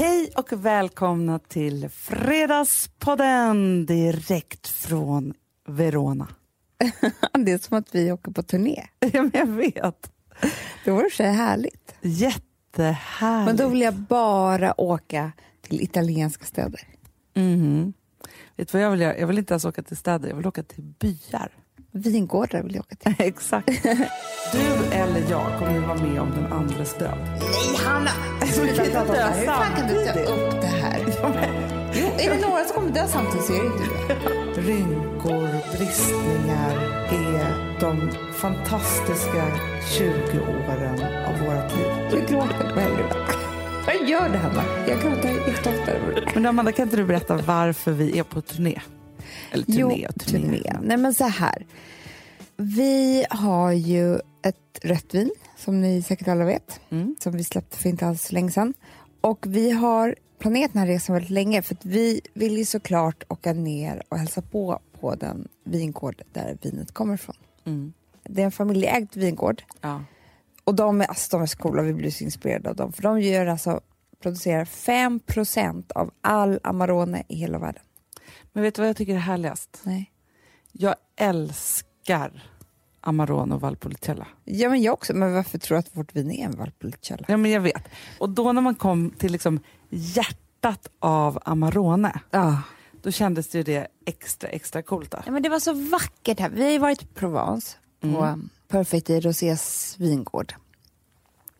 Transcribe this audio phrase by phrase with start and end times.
[0.00, 5.34] Hej och välkomna till Fredagspodden direkt från
[5.68, 6.28] Verona.
[7.38, 8.86] det är som att vi åker på turné.
[9.00, 10.12] Ja, men jag vet.
[10.84, 11.94] Det vore så härligt.
[12.00, 13.46] Jättehärligt.
[13.46, 16.80] Men då vill jag bara åka till italienska städer.
[17.34, 17.92] Mhm.
[18.56, 19.18] Vet du vad jag vill göra?
[19.18, 21.52] Jag vill inte ens åka till städer, jag vill åka till byar.
[21.92, 23.14] Vingårdar vill jag åka till.
[23.26, 23.66] Exakt.
[24.52, 27.18] Du eller jag kommer ju vara med om den andras död.
[27.28, 28.10] Nej, Hanna!
[28.52, 29.38] Sluta kan prata om det dö här.
[29.38, 31.00] Hur fan kan du ta upp det här?
[31.94, 33.84] Jo, är det några som kommer dö samtidigt så är det inte
[34.54, 34.62] du.
[34.62, 36.74] Rynkor, bristningar
[37.12, 39.46] är de fantastiska
[39.98, 41.86] 20 åren av vårt liv.
[42.10, 43.14] Jag gråter på helgerna.
[43.86, 44.64] Jag gör det, Hanna.
[44.88, 45.92] Jag gråter jätteofta.
[46.34, 48.80] Men Amanda, kan inte du berätta varför vi är på turné?
[49.52, 50.48] Eller turné Jo, turné.
[50.62, 50.78] turné.
[50.82, 51.66] Nej, men så här.
[52.56, 57.16] Vi har ju ett rött vin, som ni säkert alla vet, Mm.
[57.20, 58.74] som vi släppte för inte alls länge sedan.
[59.20, 63.52] Och vi har planerat den här resan väldigt länge, för vi vill ju såklart åka
[63.52, 67.36] ner och hälsa på på den vingård där vinet kommer ifrån.
[67.64, 67.92] Mm.
[68.22, 70.04] Det är en familjeägd vingård Ja.
[70.64, 72.92] och de är, alltså, de är så coola, vi blir så inspirerade av dem.
[72.92, 73.80] För de gör alltså,
[74.22, 77.82] producerar 5% av all Amarone i hela världen.
[78.52, 79.80] Men vet du vad jag tycker är härligast?
[79.82, 80.12] Nej.
[80.72, 82.42] Jag älskar
[83.00, 84.26] Amarone och Valpolicella.
[84.44, 85.14] Ja, men jag också.
[85.14, 87.24] Men varför tror du att vårt vin är en Valpolicella?
[87.28, 87.82] Ja, men jag vet.
[88.18, 92.62] Och då när man kom till liksom hjärtat av Amarone, Ja.
[93.02, 95.10] då kändes det ju det extra, extra coolt.
[95.10, 95.18] Då.
[95.26, 96.48] ja, men det var så vackert här.
[96.50, 98.48] Vi har ju varit i Provence på Mm.
[98.68, 100.54] Perfect i Rosés vingård.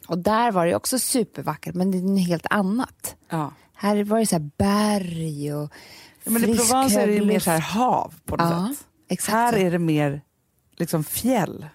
[0.09, 3.17] Och där var det också supervackert, men det är något helt annat.
[3.29, 3.53] Ja.
[3.75, 5.71] Här var det så här berg och
[6.25, 8.87] Ja, men I Provence är det ju mer så här hav på något Ja, sätt.
[9.09, 9.59] exakt Här så.
[9.59, 10.21] är det mer
[10.77, 11.67] liksom fjäll.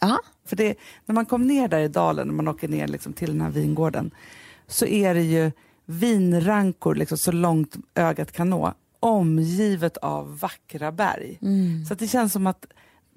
[0.00, 0.74] Ja, För det,
[1.06, 3.50] när man kom ner där i dalen, när man åker ner liksom till den här
[3.50, 4.10] vingården,
[4.66, 5.52] så är det ju
[5.86, 11.38] vinrankor liksom så långt ögat kan nå, omgivet av vackra berg.
[11.42, 11.84] Mm.
[11.84, 12.66] Så det känns som att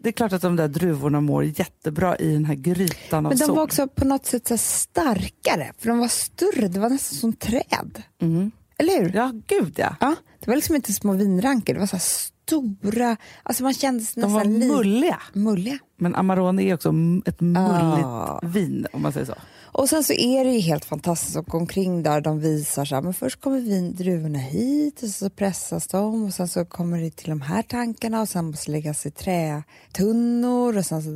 [0.03, 3.37] det är klart att de där druvorna mår jättebra i den här grytan av men
[3.39, 3.55] de sol.
[3.55, 6.67] var också på något sätt så starkare, för de var större.
[6.67, 8.03] Det var nästan som träd.
[8.21, 8.52] Mm.
[8.81, 9.11] Eller hur?
[9.15, 9.95] Ja, gud ja.
[9.99, 14.21] Ja, det var liksom inte små vinrankor, det var så stora, alltså man kände sig
[14.21, 15.19] De var nästan lite mulliga.
[15.33, 15.77] mulliga.
[15.97, 16.89] Men Amarone är också
[17.25, 18.39] ett mulligt Ah.
[18.43, 19.33] vin, om man säger så.
[19.73, 22.95] Och sen så är det ju helt fantastiskt att gå omkring där de visar så
[22.95, 27.02] här, men först kommer vin, druvorna hit och så pressas de och sen så kommer
[27.02, 31.09] det till de här tankarna och sen måste läggas i trätunnor och sen så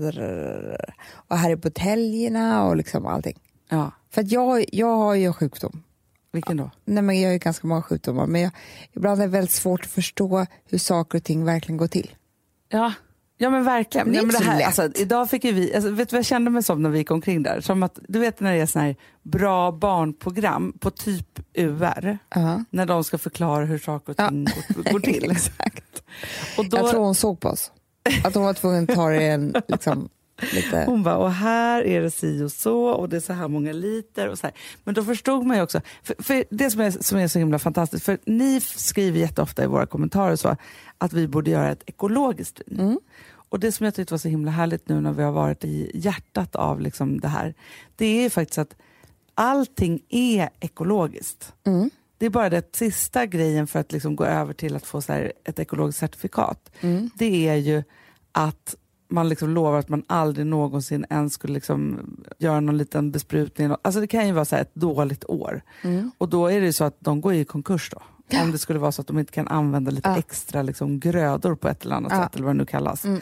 [1.27, 3.37] och här är buteljerna och liksom allting.
[3.69, 3.91] Ja.
[4.11, 5.83] För att jag, jag har ju en sjukdom.
[6.35, 6.71] Vilken då?
[6.85, 8.51] Nej, men jag har ju ganska många sjukdomar men jag,
[8.93, 12.11] ibland är det väldigt svårt att förstå hur saker och ting verkligen går till.
[12.69, 12.93] Ja,
[13.37, 14.11] ja men verkligen.
[14.11, 16.25] Det är ja, men så här, alltså, idag fick vi, alltså, vet du vad jag
[16.25, 17.61] kände mig som när vi gick omkring där?
[17.61, 22.63] Som att, du vet när det är sån här bra barnprogram på typ UR, Ja.
[22.69, 24.29] när de ska förklara hur saker och Ja.
[24.29, 25.31] ting går, går till.
[25.31, 26.03] Exakt.
[26.57, 27.71] Och då, Jag tror hon såg på oss.
[28.23, 30.09] Att hon var tvungen att ta det en, liksom,
[30.53, 30.83] lite...
[30.87, 33.73] Hon bara, och här är det si och så och det är så här många
[33.73, 34.29] liter.
[34.29, 34.55] Och så här.
[34.83, 37.59] Men då förstod man ju också, för, för det som är, som är så himla
[37.59, 40.55] fantastiskt, för ni skriver jätteofta i våra kommentarer så,
[40.97, 42.79] att vi borde göra ett ekologiskt vin.
[42.79, 42.99] Mm.
[43.49, 45.91] Och det som jag tyckte var så himla härligt nu när vi har varit i
[45.93, 47.53] hjärtat av liksom det här,
[47.95, 48.75] det är ju faktiskt att
[49.33, 51.53] allting är ekologiskt.
[51.65, 51.89] Mm.
[52.17, 55.13] Det är bara det sista grejen för att liksom gå över till att få så
[55.43, 56.71] ett ekologiskt certifikat.
[56.81, 57.09] Mm.
[57.15, 57.83] Det är ju
[58.31, 58.75] att
[59.07, 61.99] man liksom lovar att man aldrig någonsin ens skulle liksom
[62.37, 63.75] göra någon liten besprutning.
[63.81, 65.61] Alltså det kan ju vara så här ett dåligt år.
[65.83, 66.11] Mm.
[66.17, 68.01] Och då är det ju så att de går i konkurs då.
[68.43, 70.17] Om det skulle vara så att de inte kan använda lite Ja.
[70.17, 72.23] extra liksom grödor på ett eller annat Ja.
[72.23, 73.05] sätt, eller vad det nu kallas.
[73.05, 73.21] Mm.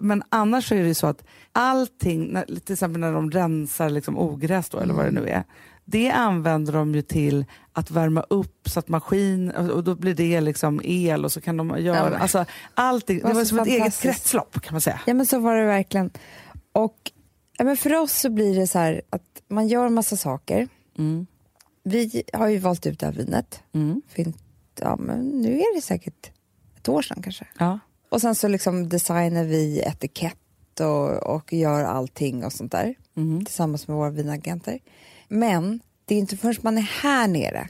[0.00, 3.90] Men annars så är det ju så att allting, när, till exempel när de rensar
[3.90, 5.22] liksom ogräs då, eller vad det Mm.
[5.24, 5.44] nu är,
[5.84, 10.40] det använder de ju till att värma upp så att maskin, och då blir det
[10.40, 13.66] liksom el och så kan de göra, men- alltså allting, det var så som ett
[13.66, 15.00] eget kretslopp kan man säga.
[15.06, 16.10] Ja men så var det verkligen.
[16.72, 16.96] Och
[17.58, 20.68] ja, men för oss så blir det så här att man gör massa saker.
[20.98, 21.26] Mm.
[21.84, 23.60] Vi har ju valt ut det här vinet.
[23.74, 24.02] Mm.
[24.08, 24.38] För inte,
[24.80, 26.30] ja, men nu är det säkert
[26.76, 27.46] ett år sedan kanske.
[27.58, 27.78] Ja.
[28.08, 33.44] Och sen så liksom designar vi etikett och, och gör allting och sånt där Mm.
[33.44, 34.78] tillsammans med våra vinagenter.
[35.34, 37.68] Men det är inte förrän man är här nere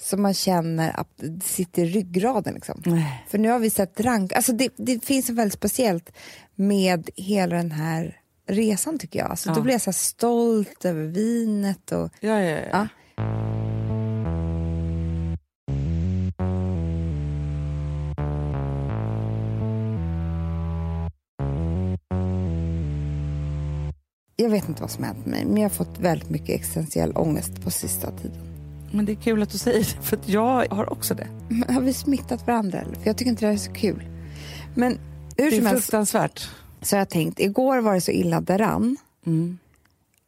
[0.00, 2.54] som man känner att det sitter i ryggraden.
[2.54, 2.82] Liksom.
[2.86, 3.24] Nej.
[3.28, 4.32] För nu har vi sett rank...
[4.32, 6.12] Alltså det, det finns en väldigt speciellt
[6.54, 9.30] med hela den här resan tycker jag.
[9.30, 9.54] Alltså Ja.
[9.54, 12.10] Då blir jag så stolt över vinet och...
[12.20, 12.88] Ja, ja, ja.
[13.16, 13.61] Ja.
[24.42, 27.62] Jag vet inte vad som hänt mig, men jag har fått väldigt mycket existentiell ångest
[27.64, 28.38] på sista tiden.
[28.92, 31.28] Men det är kul att du säger det, för jag har också det.
[31.48, 32.80] Men har vi smittat varandra?
[32.80, 32.94] Eller?
[32.94, 34.08] För jag tycker inte det här är så kul.
[34.74, 34.98] Men
[35.36, 36.50] hur Det som är helst fruktansvärt.
[36.82, 38.96] så jag tänkt, igår var det så illa däran
[39.26, 39.58] Mm.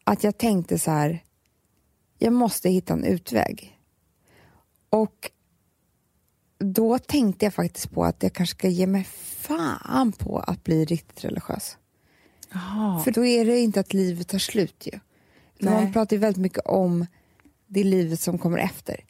[0.05, 1.23] att jag tänkte så här,
[2.19, 3.79] jag måste hitta en utväg.
[4.91, 5.31] Och
[6.59, 9.05] då tänkte jag faktiskt på att jag kanske ska ge mig
[9.39, 11.77] fan på att bli riktigt religiös.
[12.55, 13.01] Jaha.
[13.01, 14.99] För då är det inte att livet tar slut ju.
[15.59, 15.75] Nej.
[15.75, 17.07] Man pratar ju väldigt mycket om
[17.67, 19.01] det livet som kommer efter.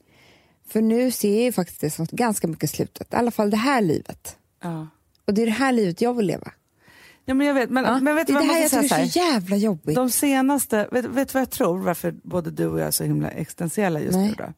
[0.69, 3.57] För nu ser jag ju faktiskt det som ganska mycket slutet, i alla fall det
[3.57, 4.37] här livet.
[4.63, 4.89] Ja.
[5.27, 6.53] Och det är det här livet jag vill leva.
[7.25, 7.71] ja, men jag vet.
[7.71, 9.97] Men, Ja, men vet det är det jag här jag tycker är så jävla jobbigt.
[9.97, 13.05] De senaste, vet, vet du vad jag tror varför både du och jag är så
[13.05, 14.29] himla existentiella just Nej.
[14.29, 14.53] nu då?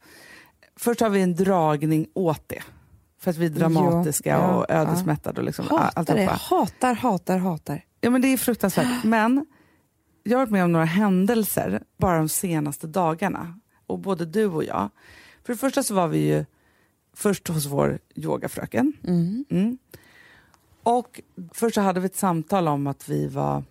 [0.76, 2.62] Först har vi en dragning åt det.
[3.20, 7.38] För att vi är dramatiska Jo, ja, och ödesmättade och liksom hatar det, hatar, hatar,
[7.38, 7.84] hatar.
[8.06, 9.04] Ja men det är fruktansvärt.
[9.04, 9.46] Men
[10.22, 13.60] jag har varit med om några händelser bara de senaste dagarna.
[13.86, 14.90] Och både du och jag.
[15.44, 16.44] För det första så var vi ju
[17.14, 18.92] först hos vår yogafröken.
[19.04, 19.44] Mm.
[19.50, 19.78] Mm.
[20.82, 21.20] Och
[21.52, 23.64] först så hade vi ett samtal om att vi var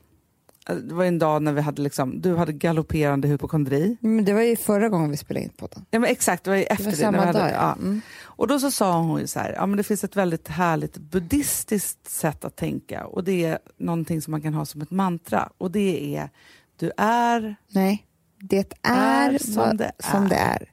[0.74, 3.98] det var en dag när vi hade liksom, du hade galopperande hypokondri.
[4.00, 5.86] Men det var ju förra gången vi spelade in podden.
[5.92, 6.98] Ja, men exakt, det var ju efter Det var det.
[6.98, 7.50] samma vi hade, dag.
[7.54, 7.74] ja.
[7.74, 8.02] Mm.
[8.22, 10.98] Och då så sa hon ju så här, ja men det finns ett väldigt härligt
[10.98, 15.50] buddhistiskt sätt att tänka och det är någonting som man kan ha som ett mantra
[15.58, 16.30] och det är
[16.78, 18.06] du är, Nej,
[18.40, 20.30] det är, Är som vad, det som är.
[20.30, 20.70] det är.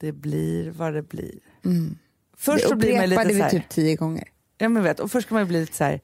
[0.00, 1.34] det blir vad det blir.
[1.64, 1.98] Mm.
[2.36, 4.28] Först det så blir man lite upprepade så vi här, typ tio gånger.
[4.58, 6.00] ja men vet, och först kan man ju bli lite så här,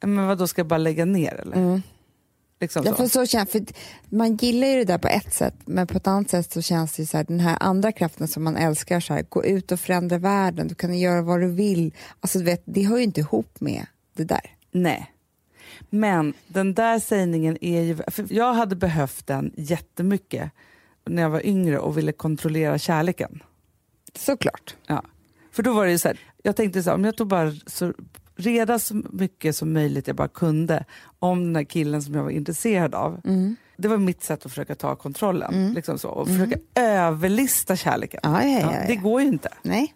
[0.00, 1.56] men vad då ska jag bara lägga ner eller?
[1.56, 1.82] Mm.
[2.60, 3.64] Liksom Ja, för så känns, för
[4.08, 6.92] man gillar ju det där på ett sätt, men på ett annat sätt så känns
[6.96, 9.72] det ju så här, den här andra kraften som man älskar, så här, gå ut
[9.72, 11.94] och förändra världen, du kan göra vad du vill.
[12.20, 14.54] Alltså, du vet, det hör ju inte ihop med det där.
[14.70, 15.12] Nej.
[15.90, 17.98] Men den där sägningen är ju...
[18.28, 20.50] Jag hade behövt den jättemycket
[21.04, 23.42] när jag var yngre och ville kontrollera kärleken.
[24.14, 24.76] Såklart.
[24.86, 25.04] Ja.
[25.52, 27.52] För då var det ju så här, jag tänkte så här, om jag tog bara
[27.66, 27.92] så
[28.38, 30.84] reda så mycket som möjligt jag bara kunde
[31.18, 33.20] om den här killen som jag var intresserad av.
[33.24, 33.56] Mm.
[33.76, 38.20] Det var mitt sätt att försöka ta kontrollen liksom så, och försöka överlista kärleken.
[38.22, 39.48] Ja, ja, ja, Ja, det går ju inte.
[39.62, 39.94] Nej.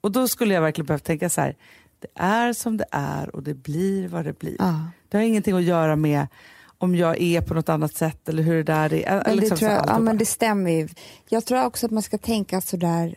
[0.00, 1.56] Och då skulle jag verkligen behöva tänka så här,
[1.98, 4.56] det är som det är och det blir vad det blir.
[4.58, 4.90] Ja.
[5.08, 6.26] Det har ingenting att göra med
[6.78, 9.12] om jag är på något annat sätt eller hur det där är.
[9.12, 10.88] Men det, liksom jag, ja, men det stämmer ju.
[11.28, 13.14] Jag tror också att man ska tänka sådär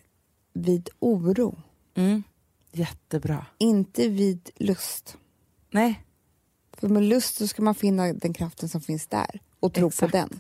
[0.54, 1.58] vid oro,
[1.96, 2.24] mm.
[2.72, 3.46] Jättebra.
[3.58, 5.18] inte vid lust.
[5.72, 6.04] Nej,
[6.78, 10.12] För med lust så ska man finna den kraften som finns där och tro Exakt.
[10.12, 10.40] på den.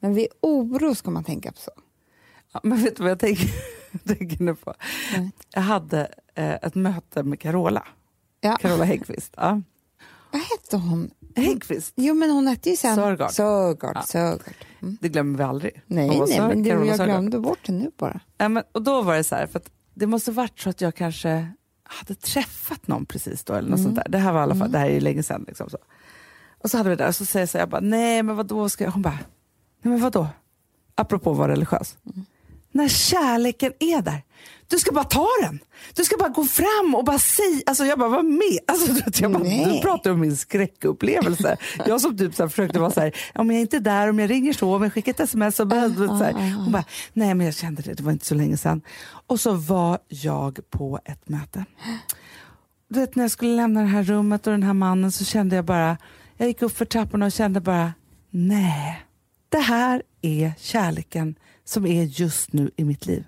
[0.00, 1.70] Men vid oro ska man tänka på så.
[2.52, 3.50] ja, men vet du vad jag tänker,
[4.06, 4.74] tänker nu på?
[5.16, 5.30] Nej.
[5.54, 6.00] Jag hade
[6.34, 7.86] eh, ett möte med Carola,
[8.40, 8.56] Ja.
[8.56, 9.34] Carola Häggkvist.
[9.36, 9.62] Ja.
[10.32, 11.10] Vad hette hon?
[11.36, 12.94] Häggkvist, Jo, men hon hette ju sen...
[12.96, 13.30] Sörgård.
[13.30, 13.92] Sörgård.
[13.94, 14.02] Ja.
[14.02, 14.54] Sörgård.
[14.82, 14.96] Mm.
[15.00, 15.82] det glömmer vi aldrig.
[15.86, 17.14] Nej, nej, men det, Carola jag Sörgård.
[17.14, 18.20] glömde bort det nu bara.
[18.38, 20.80] Ja, men, och då var det så här, för att det måste varit så att
[20.80, 21.48] jag kanske
[21.92, 24.06] hade träffat någon precis då eller något sånt där.
[24.08, 25.44] Det här var i alla fall, det här är ju länge sedan.
[25.48, 25.78] Liksom så.
[26.58, 28.36] Och så hade vi det där och så säger jag så jag bara, nej men
[28.36, 28.90] vadå ska jag?
[28.90, 29.18] Hon bara,
[29.82, 30.28] nej men vadå?
[30.94, 31.96] Apropå att vara religiös.
[32.72, 34.22] När kärleken är där,
[34.72, 35.58] du ska bara ta den.
[35.94, 38.58] Du ska bara gå fram och bara säga, alltså jag bara var med.
[38.66, 41.56] Alltså, du, jag bara, du pratar om min skräckupplevelse.
[41.86, 44.08] jag som typ så här, försökte vara så här, om jag är inte är där,
[44.08, 45.60] om jag ringer så, om jag skickar ett sms.
[45.60, 46.54] Och bara, vet, så här.
[46.56, 48.82] Hon bara, nej men jag kände det, det var inte så länge sedan.
[49.26, 51.64] Och så var jag på ett möte.
[52.88, 55.56] Du vet när jag skulle lämna det här rummet och den här mannen så kände
[55.56, 55.96] jag bara,
[56.36, 57.92] jag gick upp för trapporna och kände bara,
[58.30, 59.02] nej,
[59.48, 63.24] det här är kärleken som är just nu i mitt liv.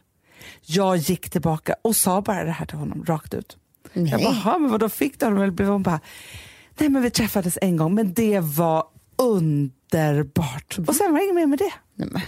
[0.62, 3.56] Jag gick tillbaka och sa bara det här till honom rakt ut.
[3.92, 4.22] Jag bara, Nej.
[4.44, 5.42] "Jaha, men vadå fick du honom?
[5.42, 6.00] Eller blev hon bara,
[6.78, 8.84] nej men vi träffades en gång men det var
[9.16, 10.78] underbart.
[10.88, 11.72] Och sen var det inget mer med det.
[11.94, 12.22] Nej, men.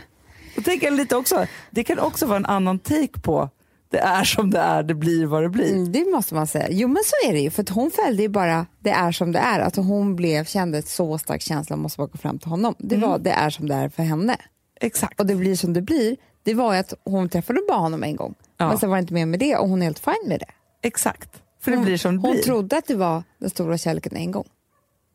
[0.57, 3.51] Och tänker lite också, det kan också vara en annan take på
[3.91, 5.73] det är som det är, det blir vad det blir.
[5.73, 6.67] Mm, Det måste man säga.
[6.71, 9.39] Jo men så är det ju, för hon följde ju bara det är som det
[9.39, 9.61] är.
[9.61, 12.75] Att hon blev, kände ett så stark känsla och måste bara gå fram till honom.
[12.79, 14.37] Det var det är som det är för henne.
[14.81, 15.21] Exakt.
[15.21, 16.17] Och det blir som det blir.
[16.47, 18.35] Det var ju att hon träffade bara honom en gång.
[18.57, 18.69] Ja.
[18.69, 20.51] Men sen var det inte mer med det och hon är helt fine med det.
[20.89, 21.43] Exakt.
[21.61, 22.43] För det Hon, blir som det hon blir.
[22.43, 24.45] trodde att det var den stora kärleken en gång.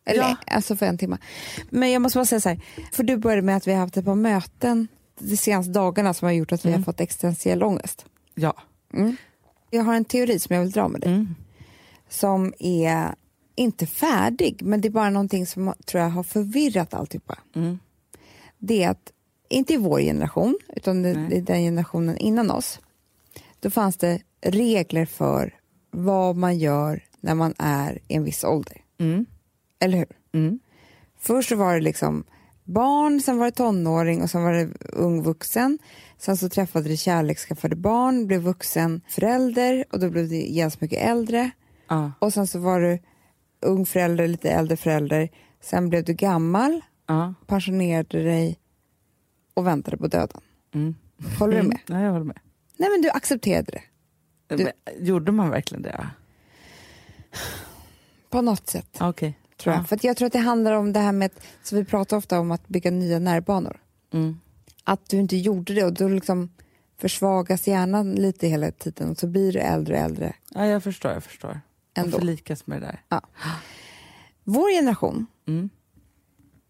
[0.06, 0.38] Eller Ja.
[0.48, 1.18] alltså för en timme.
[1.70, 2.60] Men jag måste bara säga så här,
[2.92, 4.88] för du började med att vi har haft ett par möten
[5.20, 6.82] de senaste dagarna som har gjort att vi Mm.
[6.82, 8.06] har fått existentiell ångest.
[8.36, 8.54] Ja.
[9.70, 11.10] Jag har en teori som jag vill dra med dig.
[11.14, 11.36] Mm.
[12.10, 13.16] Som är
[13.56, 17.38] inte färdig, men det är bara någonting som tror jag har förvirrat alltihopa.
[17.56, 17.80] Mm.
[18.58, 19.12] Det är att,
[19.51, 21.38] inte i vår generation, utan Nej.
[21.38, 22.79] är den generationen innan oss.
[23.60, 25.55] Då fanns det regler för
[25.91, 28.77] vad man gör när man är i en viss ålder.
[29.00, 29.25] Mm.
[29.79, 30.08] Eller hur?
[30.34, 30.60] Mm.
[31.20, 32.24] Först så var det liksom
[32.63, 35.79] barn, sen var det tonåring och sen var det ung vuxen.
[36.17, 40.81] Sen så träffade du kärlek, skaffade barn, blev vuxen förälder och då blev du genast
[40.81, 41.51] mycket äldre.
[41.89, 42.12] Ja.
[42.20, 43.00] Och sen så var du
[43.62, 45.29] ung förälder, lite äldre förälder.
[45.62, 47.34] Sen blev du gammal, Ja.
[47.48, 48.58] pensionerade dig
[49.62, 50.41] och väntade på döden.
[50.74, 50.96] Mm.
[51.39, 51.80] Håller du med?
[51.88, 52.39] Ja, jag håller med.
[52.77, 53.82] Nej men du accepterade det.
[54.56, 56.08] Du- Men, gjorde man verkligen det?
[58.30, 58.98] På något sätt.
[59.00, 59.38] Ja, Okej.
[59.58, 59.82] Tror jag.
[59.82, 59.86] Ja.
[59.86, 62.39] För jag tror att det handlar om det här med, att- så vi pratar ofta
[62.39, 63.82] om att bygga nya nervbanor.
[64.13, 64.39] Mm.
[64.84, 66.50] Att du inte gjorde det och då liksom
[66.98, 70.34] försvagas hjärnan lite hela tiden och så blir du äldre och äldre.
[70.50, 71.12] Ja, jag förstår.
[71.12, 71.62] Jag förstår.
[71.94, 72.15] Ändå.
[72.15, 73.22] Och förlikas med det där.
[74.44, 75.70] Vår generation, Mm.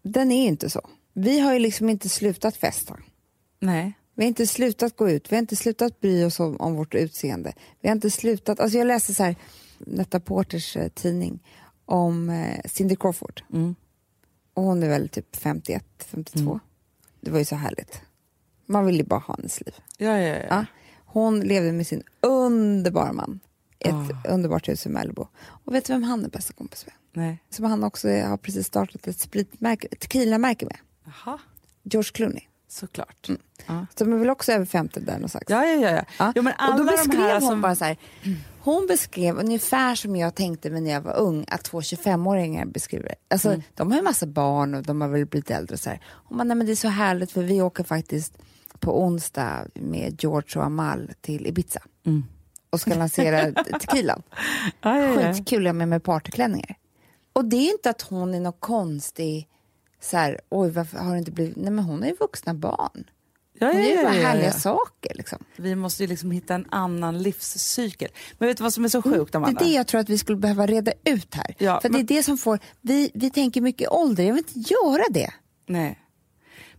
[0.02, 0.88] den är inte så.
[1.12, 2.96] Vi har ju liksom inte slutat festa.
[3.60, 3.92] Nej.
[4.14, 6.94] Vi har inte slutat gå ut, vi har inte slutat bry oss om, om vårt
[6.94, 7.52] utseende.
[7.80, 9.36] Vi har inte slutat, alltså jag läste så här,
[9.78, 11.40] Netta Porters eh, tidning
[11.84, 13.42] om eh, Cindy Crawford.
[13.52, 13.74] Mm.
[14.54, 16.40] Och hon är väl typ 51, 52.
[16.40, 16.58] Mm.
[17.20, 18.00] Det var ju så härligt.
[18.66, 19.74] Man vill ju bara ha hennes liv.
[19.98, 20.44] Ja, ja, ja.
[20.50, 20.64] Ja.
[21.04, 23.40] Hon levde med sin underbara man
[23.78, 24.28] i ett Ah.
[24.32, 25.22] underbart hus i Malibu.
[25.42, 26.94] Och vet du vem han är bästa kompis med?
[27.12, 27.38] Nej.
[27.50, 30.76] Som han också har precis startat ett spritmärke, tequila-märke med.
[31.04, 31.38] Jaha,
[31.82, 32.42] George Clooney.
[32.68, 33.28] såklart.
[33.28, 33.40] Mm.
[33.66, 33.86] Ja.
[33.94, 35.44] Som är väl också över 50 där någonstans.
[35.48, 35.90] Ja, ja, ja.
[35.90, 36.04] ja.
[36.18, 36.32] Ja.
[36.36, 37.60] Jo, men och alla då de beskrev här hon som...
[37.60, 37.96] bara så här,
[38.60, 43.14] hon beskrev ungefär som jag tänkte när jag var ung, att två 25-åringar beskriver.
[43.30, 43.62] Alltså, Mm.
[43.74, 45.74] De har ju massa barn och de har väl blivit äldre.
[45.74, 46.00] Och så här.
[46.24, 48.38] Hon bara, nej men det är så härligt för vi åker faktiskt
[48.80, 52.24] på onsdag med George och Amal till Ibiza Mm.
[52.70, 54.22] och ska lansera tequilan.
[54.80, 55.34] Ja, ja, ja.
[55.34, 56.74] Skitkul, jag med mig partyklänningar.
[57.32, 59.48] Och det är inte att hon är någon konstig,
[60.02, 63.04] så här, oj varför har det inte blivit, nej men hon har ju vuxna barn.
[63.58, 64.52] Ja, Hon ja, gör ju ja, bara ja, härliga ja.
[64.52, 65.38] saker liksom.
[65.56, 68.08] Vi måste ju liksom hitta en annan livscykel.
[68.38, 69.60] Men vet du vad som är så Mm, sjukt, Det Amanda?
[69.60, 71.54] är det jag tror att vi skulle behöva reda ut här.
[71.58, 74.44] Ja, För men- det är det som får, vi, vi tänker mycket ålder, jag vill
[74.56, 75.30] inte göra det.
[75.66, 75.98] Nej.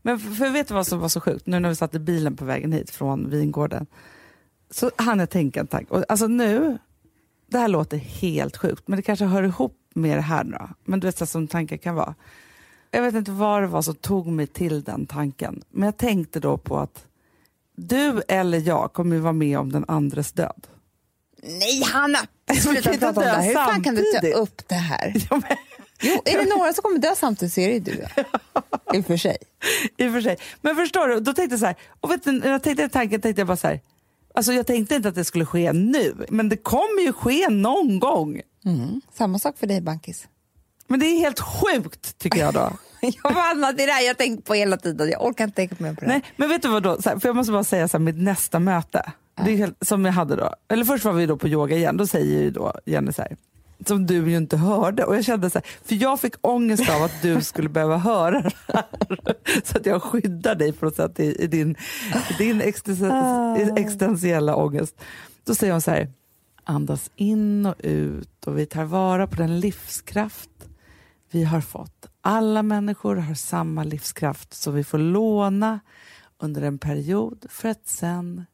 [0.01, 1.47] Men för, för vet du vad som var så sjukt?
[1.47, 3.85] Nu när vi satt i bilen på vägen hit från vingården
[4.71, 5.93] så hann jag tänka en tanke.
[5.93, 6.77] Och Alltså nu,
[7.47, 10.69] det här låter helt sjukt, men det kanske hör ihop med det här nu då.
[10.85, 12.15] Men du vet så som tankar kan vara.
[12.95, 15.63] Jag vet inte vad det var som tog mig till den tanken.
[15.69, 17.05] Men jag tänkte då på att
[17.75, 20.67] du eller jag kommer ju vara med om den andres död.
[21.43, 22.19] Nej Hanna!
[22.61, 23.43] Sluta prata om det här.
[23.43, 25.13] Hur fan kan du ta upp det här?
[25.29, 25.57] Ja, men,
[26.01, 28.05] Jo, är det några som kommer dö samtidigt så är det ju du.
[28.97, 29.37] I och för sig.
[29.97, 30.37] I och för sig.
[30.61, 33.21] Men förstår du, då tänkte jag så här, och vet du, när jag tänkte tanken
[33.21, 33.79] tänkte jag bara så här,
[34.33, 37.99] alltså jag tänkte inte att det skulle ske nu, men det kommer ju ske någon
[37.99, 38.41] gång.
[38.65, 39.01] Mm.
[39.13, 40.27] Samma sak för dig Bankis.
[40.87, 42.71] Men det är helt sjukt tycker jag då.
[43.23, 45.09] Jag Hanna, det är det här jag tänkt på hela tiden.
[45.09, 46.07] Jag orkar inte tänka mer på det.
[46.07, 48.17] Nej, men vet du vad då, här, för jag måste bara säga så här, mitt
[48.17, 49.11] nästa möte,
[49.45, 51.97] det är helt, som jag hade då, eller först var vi då på yoga igen,
[51.97, 53.37] då säger ju då Jenny så här,
[53.85, 57.03] som du ju inte hörde och jag kände så här, för jag fick ångest av
[57.03, 58.85] att du skulle behöva höra det här.
[59.63, 61.75] Så att jag skyddar dig på något sätt i, i din,
[62.29, 62.65] i din i
[63.75, 64.95] existentiella ångest.
[65.45, 66.11] Då säger hon så här,
[66.63, 70.49] andas in och ut och vi tar vara på den livskraft
[71.33, 72.09] vi har fått.
[72.21, 75.79] Alla människor har samma livskraft så vi får låna
[76.39, 78.45] under en period för att sen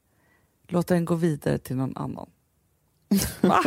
[0.67, 2.29] låta den gå vidare till någon annan.
[3.41, 3.63] Va?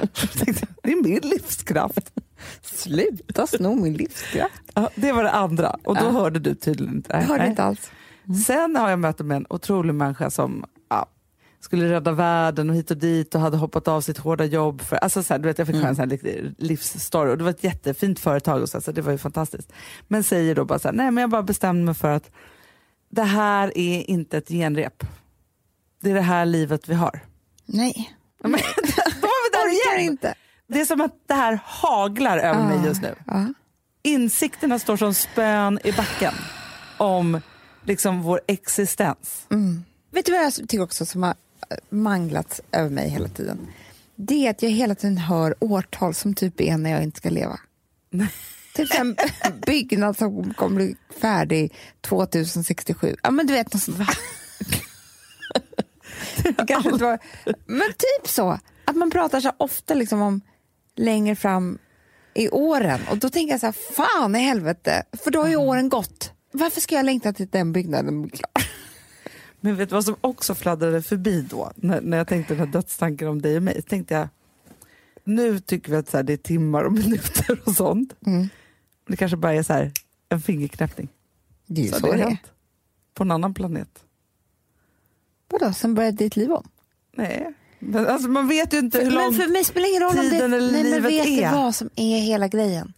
[0.82, 2.12] Det är min livskraft.
[2.62, 4.62] Sluta sno min livskraft.
[4.74, 6.10] Ja, det var det andra och då Ja.
[6.10, 7.12] hörde du tydligen inte.
[7.12, 7.90] Jag hörde inte alls.
[8.46, 10.64] Sen har jag möte med en otrolig människa som
[11.64, 14.82] skulle rädda världen och hit och dit och hade hoppat av sitt hårda jobb.
[14.82, 17.44] För, alltså så här, du vet, jag fick höra en sån här livsstory och det
[17.44, 19.72] var ett jättefint företag och så, så det var ju fantastiskt.
[20.08, 22.30] Men säger då bara så här, nej men jag bara bestämde mig för att
[23.10, 25.04] det här är inte ett genrep.
[26.00, 27.20] Det är det här livet vi har.
[27.66, 30.12] Nej, Men, då var vi där igen.
[30.12, 30.34] inte.
[30.66, 33.14] Det är som att det här haglar över mig just nu.
[33.26, 33.46] Ja.
[34.02, 36.34] Insikterna står som spön i backen
[36.96, 37.40] om
[37.84, 39.46] liksom vår existens.
[40.10, 41.34] Vet du vad jag tycker också som har
[41.90, 43.58] manglats över mig hela tiden?
[44.16, 47.30] Det är att jag hela tiden hör årtal som typ är när jag inte ska
[47.30, 47.60] leva.
[48.74, 49.16] Typ en
[49.66, 53.16] byggnad som kommer bli färdig 2067.
[53.22, 53.98] Ja men du vet något sånt.
[57.00, 57.18] Var,
[57.66, 58.58] men typ så.
[58.84, 60.40] Att man pratar så ofta liksom om
[60.96, 61.78] längre fram
[62.34, 63.00] i åren.
[63.10, 66.32] Och då tänker jag så här, fan i helvete, för då har ju åren gått.
[66.52, 68.61] Varför ska jag längta till den byggnaden blir klar?
[69.64, 72.72] Men vet du vad som också fladdrade förbi då, när, när jag tänkte den här
[72.72, 73.82] dödstanken om dig och mig?
[73.82, 74.28] Tänkte jag,
[75.24, 78.14] nu tycker vi att så här, det är timmar och minuter och sånt.
[78.26, 78.48] Mm.
[79.08, 79.92] Det kanske bara är så här,
[80.28, 81.08] en fingerknäppning.
[81.66, 82.24] Det är ju Så så, det är.
[82.28, 82.40] hänt.
[83.14, 84.04] På en annan planet.
[85.48, 86.68] Vadå, sen började ditt liv om?
[87.16, 89.36] Nej, men alltså, man vet ju inte hur Men långt...
[89.42, 90.30] för mig spelar det ingen roll om det...
[90.30, 91.52] tiden eller Nej, men livet vet är.
[91.52, 92.92] vad som är hela grejen?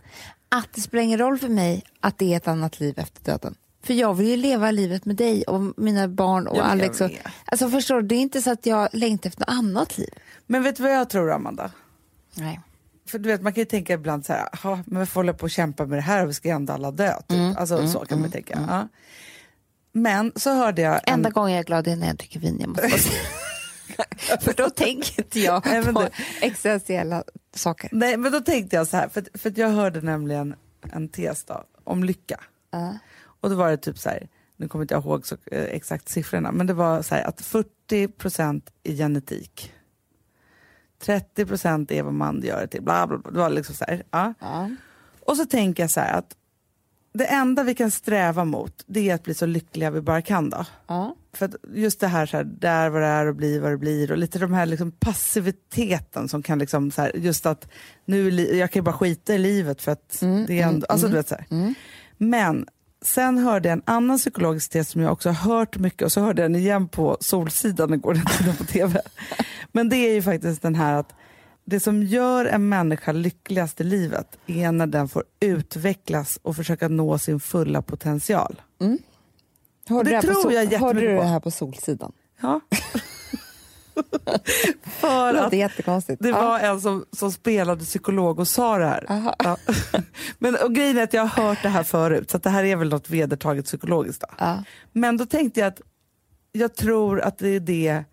[0.48, 3.54] Att det spelar ingen roll för mig att det är ett annat liv efter döden.
[3.84, 7.00] För jag vill ju leva livet med dig och mina barn och Ja, Alex.
[7.00, 7.10] Och,
[7.44, 10.10] alltså förstår du, det är inte så att jag längtar efter något annat liv.
[10.46, 11.70] Men vet du vad jag tror Amanda?
[12.34, 12.60] Nej.
[13.08, 15.38] För du vet, man kan ju tänka ibland så här, "Jaha, men varför håller jag
[15.38, 17.14] på att kämpa med det här och vi ska ändå alla dö?
[17.28, 17.58] Typ.
[17.58, 18.64] alltså så kan man tänka.
[18.68, 18.88] Ja.
[19.92, 20.94] Men så hörde jag...
[20.94, 22.88] En, Enda gången jag är glad är när jag dricker vin, jag måste.
[24.40, 26.08] För då tänker inte jag Nej, på
[26.40, 27.24] existentiella
[27.54, 27.88] saker.
[27.92, 30.54] Nej, men då tänkte jag så här, för, för jag hörde nämligen
[30.92, 32.40] en tes då, om lycka.
[32.70, 32.98] Ja.
[33.44, 36.08] Och då var det typ så här, nu kommer inte jag ihåg så, eh, exakt
[36.08, 39.72] siffrorna, men det var så här att 40% är genetik.
[41.04, 43.30] 30% är vad man gör det till, bla bla bla.
[43.30, 44.34] Det var liksom så här, ja.
[44.40, 44.70] Ja.
[45.20, 46.36] Och så tänker jag så här att
[47.12, 50.50] det enda vi kan sträva mot det är att bli så lyckliga vi bara kan
[50.50, 50.64] då.
[50.86, 51.16] Ja.
[51.32, 53.78] För att just det här, så här, där vad det är och bli vad det
[53.78, 57.68] blir och lite de här liksom passiviteten som kan liksom så här, just att
[58.04, 61.08] nu jag kan ju bara skita i livet för att Mm, det är ändå, alltså
[61.08, 61.74] du vet så här.
[62.16, 62.66] Men
[63.04, 66.20] sen hörde jag en annan psykologisk tes som jag också har hört mycket och så
[66.20, 69.02] hörde jag den igen på Solsidan igår jag tittade på tv.
[69.72, 71.14] Men det är ju faktiskt den här att
[71.64, 76.88] det som gör en människa lyckligast i livet är när den får utvecklas och försöka
[76.88, 78.62] nå sin fulla potential.
[79.88, 82.12] Hörde, det på tror jag jättemycket hörde du det här på Solsidan?
[82.40, 82.60] Ja.
[84.82, 86.22] För Det att låter jättekonstigt.
[86.22, 89.34] det var en som, som spelade psykolog och sa det här.
[89.38, 89.56] Ja.
[90.38, 92.76] Men och grejen är att jag har hört det här förut, så det här är
[92.76, 94.24] väl något vedertaget psykologiskt.
[94.38, 94.64] Ja.
[94.92, 95.80] Men då tänkte jag att
[96.52, 98.04] jag tror att det är det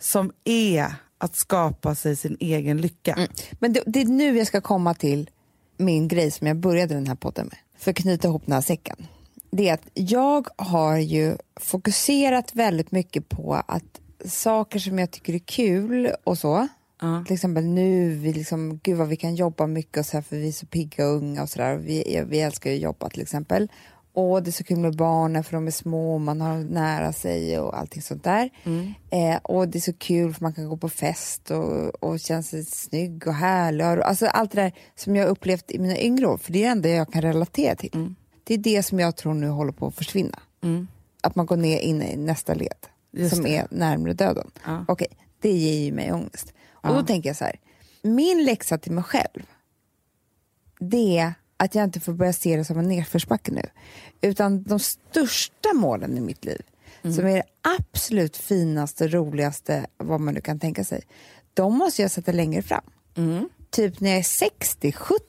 [0.00, 3.12] som är att skapa sig sin egen lycka.
[3.12, 3.28] Mm.
[3.58, 5.30] Men det, det är nu jag ska komma till
[5.76, 7.58] min grej som jag började den här podden med.
[7.78, 9.06] För att knyta ihop den här säcken.
[9.50, 15.34] Det är att jag har ju fokuserat väldigt mycket på att saker som jag tycker
[15.34, 16.68] är kul och så.
[17.00, 17.24] Ja.
[17.26, 20.36] Till exempel nu, vi liksom, gud vad vi kan jobba mycket och så här, för
[20.36, 21.76] vi är så pigga och unga och sådär.
[21.76, 23.68] Vi, vi älskar ju att jobba till exempel.
[24.12, 27.12] Och det är så kul med barnen för de är små och man har nära
[27.12, 28.50] sig och allting sånt där.
[29.10, 32.42] Eh, och det är så kul för man kan gå på fest och, och känna
[32.42, 33.84] sig snygg och härlig.
[33.84, 36.70] Alltså allt det där som jag upplevt i mina yngre år, för det är det
[36.70, 37.90] enda jag kan relatera till.
[38.44, 40.38] Det är det som jag tror nu håller på att försvinna.
[41.22, 43.56] Att man går ner in i nästa led, Just som det.
[43.56, 44.50] är närmare döden.
[44.66, 44.84] Ja.
[44.88, 45.08] Okej,
[45.40, 46.52] det ger ju mig ångest.
[46.70, 47.60] Och då tänker jag så här,
[48.02, 49.42] min läxa till mig själv,
[50.80, 53.62] det är att jag inte får börja se det som en nedförsbacke nu.
[54.20, 56.62] Utan de största målen i mitt liv,
[57.02, 57.42] som är det
[57.78, 61.02] absolut finaste, roligaste, vad man nu kan tänka sig,
[61.54, 62.84] de måste jag sätta längre fram.
[63.70, 65.22] Typ när jag är 60, 70.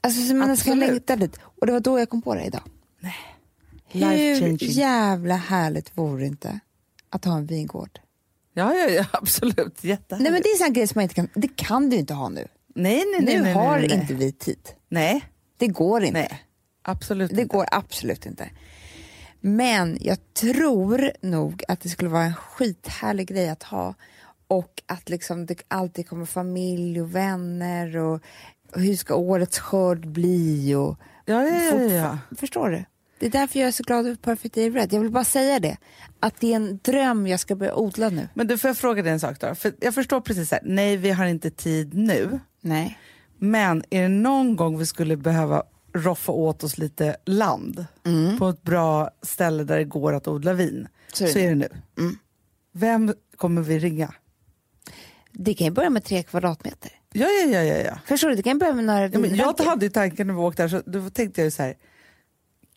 [0.00, 0.90] Alltså så man ska Absolut.
[0.90, 1.38] längta dit.
[1.42, 2.62] Och det var då jag kom på det idag.
[3.00, 3.14] Life
[3.92, 6.60] Hur jävla härligt vore det inte
[7.10, 8.00] att ha en vingård?
[8.54, 9.84] Ja, ja, ja absolut.
[9.84, 10.22] Jättehärligt.
[10.22, 12.28] Nej men det är en grej som man inte kan, det kan du inte ha
[12.28, 12.46] nu.
[12.74, 14.00] nej, nej, nej, nu nej, har nej, nej.
[14.00, 14.68] inte vi tid.
[14.88, 15.24] Nej,
[15.58, 16.18] Det går inte.
[16.18, 16.42] nej.
[16.82, 17.56] Absolut Det inte.
[17.56, 18.50] går absolut inte.
[19.40, 23.94] Men jag tror nog att det skulle vara en skithärlig grej att ha
[24.48, 28.20] och att liksom det alltid kommer familj och vänner och,
[28.74, 32.18] och hur ska årets skörd bli och Ja, ja, ja, ja.
[32.36, 32.84] Förstår du?
[33.20, 34.92] Det är därför jag är så glad över Perfect Day Red.
[34.92, 35.76] Jag vill bara säga det.
[36.20, 38.28] Att det är en dröm jag ska börja odla nu.
[38.34, 39.54] Men du, får jag fråga dig en sak då?
[39.54, 42.40] För jag förstår precis så här, nej vi har inte tid nu.
[42.60, 42.98] Nej.
[43.38, 47.86] Men är det någon gång vi skulle behöva roffa åt oss lite land
[48.38, 51.68] på ett bra ställe där det går att odla vin, Så så är är det
[51.68, 52.16] det nu.
[52.72, 54.14] Vem kommer vi ringa?
[55.32, 56.92] Det kan ju börja med tre kvadratmeter.
[57.12, 57.76] Ja, ja, ja, ja.
[57.76, 57.98] ja.
[58.06, 58.34] Förstår du?
[58.34, 60.68] Det kan börja med några ja men jag hade ju tanken när vi åkte där,
[60.68, 61.74] så då tänkte jag ju så här,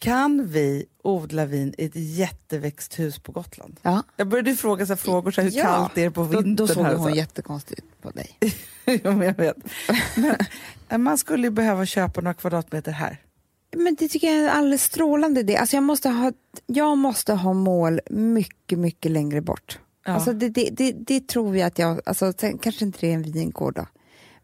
[0.04, 3.80] kan vi odla vin i ett jätteväxthus på Gotland?
[3.82, 4.04] Ja.
[4.18, 5.64] Jag började fråga så frågor, så här, hur Ja.
[5.64, 6.56] kallt är det på Då, vintern?
[6.56, 7.16] då såg här så hon här.
[7.16, 8.38] jättekonstigt på dig.
[8.86, 9.56] ja, men jag vet.
[10.90, 13.18] Men man skulle ju behöva köpa några kvadratmeter här.
[13.76, 15.58] Men det tycker jag är en alldeles strålande idé.
[15.58, 16.32] Alltså jag, måste ha,
[16.66, 19.80] jag måste ha mål mycket, mycket längre bort.
[20.06, 20.12] Ja.
[20.12, 23.14] Alltså det, det, det, det tror jag att jag, alltså sen, kanske inte det är
[23.14, 23.86] en vingård då.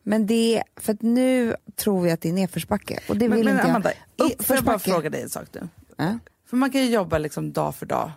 [0.04, 3.46] Men det för att nu tror jag att det är nedförsbacke och det Men, vill
[3.46, 3.70] men inte jag.
[3.70, 5.68] Amanda, i- får jag bara fråga dig en sak nu?
[5.98, 8.12] Ja, För man kan ju jobba liksom dag för dag,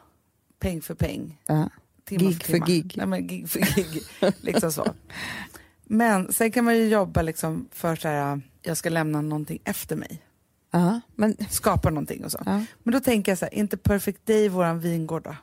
[0.61, 1.68] peng för peng, ja.
[2.05, 2.66] timma Gig för för timma.
[2.66, 2.95] gig.
[2.97, 4.03] Nej, men gig för gig.
[4.40, 4.87] liksom så.
[5.85, 9.97] Men sen kan man ju jobba liksom för så här, jag ska lämna någonting efter
[9.97, 10.23] mig.
[10.71, 12.38] Ja, men Skapa någonting och så.
[12.47, 12.64] Ja.
[12.83, 15.37] Men då tänker jag så här, är inte Perfect Day våran vingård då?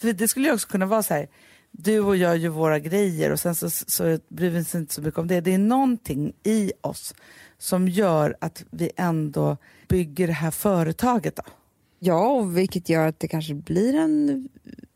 [0.00, 1.28] För det skulle ju också kunna vara så här,
[1.78, 5.02] du och jag gör våra grejer och sen så, så bryr vi oss inte så
[5.02, 5.40] mycket om det.
[5.40, 7.14] Det är någonting i oss
[7.58, 9.56] som gör att vi ändå
[9.88, 11.42] bygger det här företaget då.
[11.98, 14.48] Ja, och vilket gör att det kanske blir en...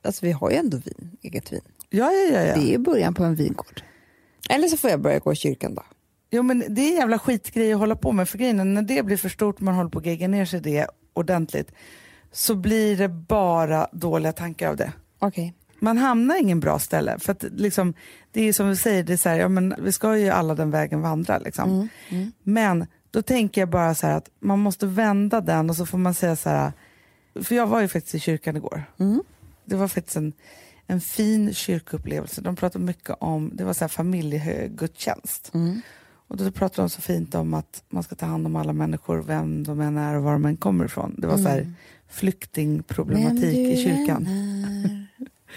[0.02, 1.60] Alltså vi har ju ändå vin, eget vin.
[1.90, 2.42] Ja, ja, ja.
[2.42, 2.54] ja.
[2.54, 3.82] Det är början på en vingård.
[4.50, 5.82] Eller så får jag börja gå i kyrkan då.
[6.30, 8.82] Jo men det är en jävla skitgrej att hålla på med för grejen är, när
[8.82, 11.72] det blir för stort man håller på att gegga ner sig det ordentligt
[12.32, 14.92] så blir det bara dåliga tankar av det.
[15.18, 15.54] Okej.
[15.80, 17.18] Man hamnar ingen bra ställe.
[17.18, 17.94] För att liksom,
[18.32, 20.54] det är som vi säger, det är så här, ja, men vi ska ju alla
[20.54, 21.38] den vägen vandra.
[21.38, 21.70] Liksom.
[21.70, 22.32] Mm, mm.
[22.42, 25.98] Men då tänker jag bara så här att man måste vända den och så får
[25.98, 26.72] man säga så här,
[27.42, 28.84] för jag var ju faktiskt i kyrkan igår.
[28.98, 29.22] Mm.
[29.64, 30.32] Det var faktiskt en,
[30.86, 32.40] en fin kyrkoupplevelse.
[32.40, 35.50] De pratade mycket om, det var så här familjegudstjänst.
[35.54, 35.80] Mm.
[36.28, 39.22] Och då pratade de så fint om att man ska ta hand om alla människor,
[39.22, 41.14] vem de än är och var de än kommer ifrån.
[41.18, 41.74] Det var så här Mm.
[42.08, 44.28] flyktingproblematik du i kyrkan.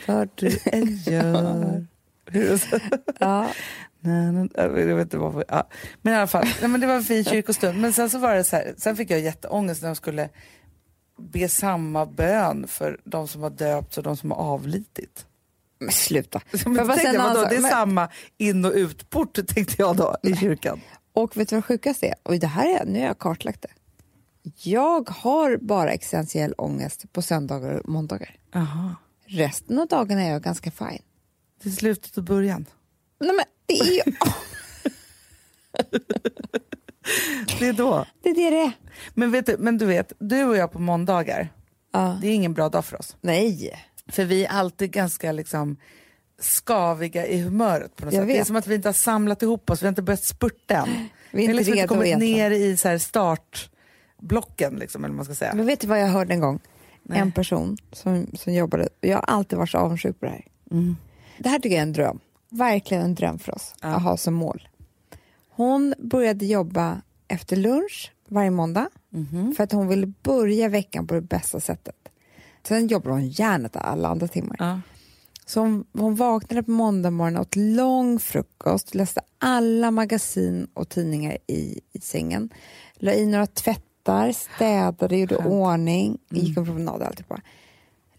[0.07, 1.85] Vad du än gör.
[3.19, 3.49] Ja.
[3.99, 5.45] Nej, nej, jag vet inte varför.
[5.47, 5.67] Ja.
[6.01, 7.81] Men i alla fall, nej, men det var en fin kyrkostund.
[7.81, 10.29] Men sen så var det så här, sen fick jag jätteångest när de skulle
[11.19, 15.25] be samma bön för de som har döpts och de som har avlidit.
[15.79, 16.41] Men sluta.
[16.65, 17.61] Men jag tänkte jag, vadå, det är?
[17.61, 20.81] Men- samma in och utport tänkte jag då i kyrkan.
[21.13, 22.15] Och vet du vad sjukast är?
[22.23, 23.69] Och det här är, nu har jag kartlagt det.
[24.69, 28.35] Jag har bara existentiell ångest på söndagar och måndagar.
[28.53, 28.95] Jaha.
[29.33, 30.71] Resten av dagarna är jag ganska.
[31.63, 32.65] Det är slutet och början.
[33.19, 34.01] Nej, men det är ju
[37.59, 38.05] Det är då.
[38.23, 38.71] det är det det är.
[39.13, 41.49] Men, vet du, men du vet, du och jag på måndagar,
[41.93, 42.17] Ja.
[42.21, 43.15] det är ingen bra dag för oss.
[43.21, 43.79] Nej.
[44.07, 45.77] För vi är alltid ganska liksom
[46.39, 48.27] skaviga i humöret på något Jag sätt.
[48.27, 48.47] Det är vet.
[48.47, 51.07] som att vi inte har samlat ihop oss, vi har inte börjat spurta än.
[51.31, 52.37] Vi är inte liksom inte redo kommit egentligen.
[52.37, 55.53] ner i så här startblocken, liksom, eller man ska säga.
[55.53, 56.59] Men vet du vad jag hörde en gång?
[57.03, 57.19] Nej.
[57.19, 60.45] En person som, som jobbade, jag har alltid varit så avundsjuk på det här.
[60.71, 60.95] Mm.
[61.39, 62.19] Det här tycker jag är en dröm.
[62.49, 63.87] Verkligen en dröm för oss Ja.
[63.87, 64.67] att ha som mål.
[65.49, 69.53] Hon började jobba efter lunch varje måndag Mhm.
[69.57, 71.95] för att hon ville börja veckan på det bästa sättet.
[72.67, 74.55] Sen jobbade hon järnet alla andra timmar.
[74.59, 74.81] Ja.
[75.45, 81.37] Så hon, hon vaknade på måndag morgon, åt lång frukost, läste alla magasin och tidningar
[81.47, 82.49] i, i sängen,
[82.95, 83.47] la i några
[84.03, 85.49] tvättar, städade, gjorde Skönt.
[85.49, 87.41] ordning, gick en promenad och alltihopa.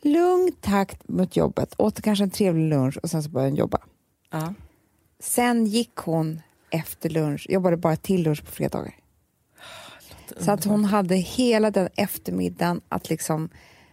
[0.03, 3.79] Lugn takt mot jobbet, åt kanske en trevlig lunch och sen så började hon jobba.
[4.31, 4.55] Ja.
[5.21, 8.95] Sen gick hon efter lunch, jobbade bara till lunch på fredagar.
[10.37, 13.49] Så att hon hade hela den eftermiddagen att liksom,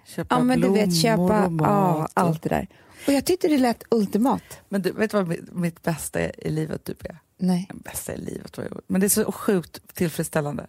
[0.06, 2.68] Köpa ja men du vet köpa och ja, allt det där.
[3.08, 4.44] Och jag tyckte det lät ultimat.
[4.70, 7.18] Men du, vet du vad mitt, mitt bästa i livet typ är?
[7.38, 7.70] Nej.
[7.74, 10.68] Bästa i livet, men det är så sjukt tillfredsställande.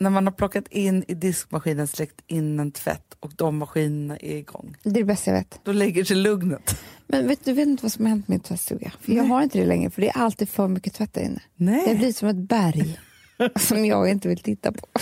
[0.00, 4.36] När man har plockat in i diskmaskinen, släckt in en tvätt och de maskinerna är
[4.36, 4.76] igång.
[4.82, 5.60] Det är det bästa jag vet.
[5.62, 6.82] Då lägger sig lugnet.
[7.06, 8.92] Men vet du vet inte vad som har hänt med min tvättstuga?
[9.00, 11.40] För jag har inte det längre, för det är alltid för mycket tvätt där inne.
[11.56, 11.84] Nej.
[11.86, 13.00] Det blir som ett berg
[13.60, 14.86] som jag inte vill titta på.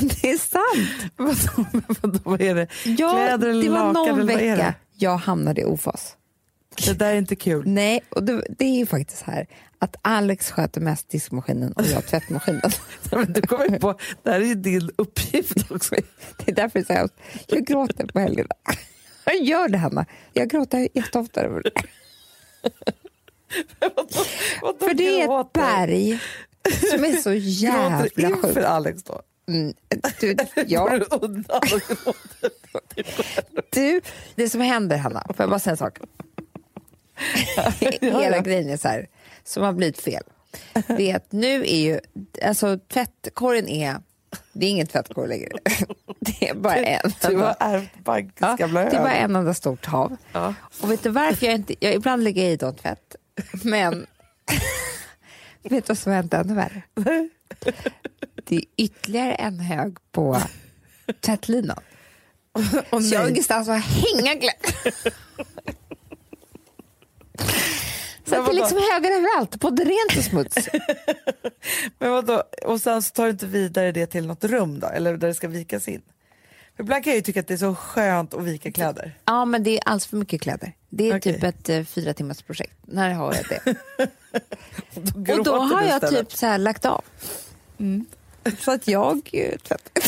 [0.00, 1.12] det är sant.
[2.02, 2.66] Vadå, vad är det?
[2.84, 6.16] Ja, Kläder eller det var lakan någon vad vecka jag hamnade i ofas.
[6.76, 7.62] Det där är inte kul.
[7.66, 9.46] Nej, och det, det är ju faktiskt här
[9.78, 12.62] att Alex sköter mest diskmaskinen och jag tvättmaskinen.
[13.28, 15.94] Du kommer på, det här är ju din uppgift också.
[16.38, 18.54] Det är därför jag säger att jag gråter på helgerna.
[19.24, 20.06] Jag gör det, Hanna.
[20.32, 21.70] Jag gråter jätteofta över det.
[24.78, 26.20] För det är ett berg
[26.90, 28.66] som är så Gråter jävla inför sjukt.
[28.66, 29.22] Alex då?
[29.48, 29.74] Mm,
[30.20, 31.44] du, ja, du
[33.70, 34.00] du,
[34.34, 35.98] det som händer, Hanna, får jag bara säga en sak?
[38.00, 39.06] Hela grejen är så här,
[39.44, 40.22] som har blivit fel.
[40.86, 42.00] Det är att nu är ju,
[42.42, 43.96] alltså tvättkorgen är,
[44.52, 45.48] det är ingen tvättkorg längre.
[46.20, 47.12] Det är bara en.
[47.28, 47.90] Du har ärvt
[48.38, 49.24] Ja, gamla det är bara öl.
[49.30, 50.16] en enda stort hav.
[50.32, 50.54] Ja.
[50.80, 51.74] Och vet du varför jag inte...
[51.80, 53.16] Jag, ibland lägger jag i dem tvätt,
[53.64, 54.06] men...
[55.62, 56.82] vet du vad som har hänt ännu värre?
[58.44, 60.38] Det är ytterligare en hög på
[61.20, 61.80] tvättlinan.
[62.90, 65.14] Och Så jag har ingenstans att hänga kläder.
[68.24, 70.68] Så att det är liksom högar överallt, både rent och smuts.
[71.98, 72.42] Men vadå?
[72.64, 74.86] Och sen så tar du inte vidare det till något rum då?
[74.86, 76.02] Eller där det ska vikas in?
[76.76, 79.12] För ibland kan jag ju tycka att det är så skönt att vika kläder.
[79.24, 80.72] Ja, men det är alls för mycket kläder.
[80.88, 81.34] Det är Okej.
[81.34, 82.72] typ ett eh, fyra timmars projekt.
[82.82, 83.74] När har jag det?
[84.94, 86.28] Och då, Och då har jag istället.
[86.28, 87.04] typ så här lagt av.
[88.58, 90.02] Så att jag eh, tvättar.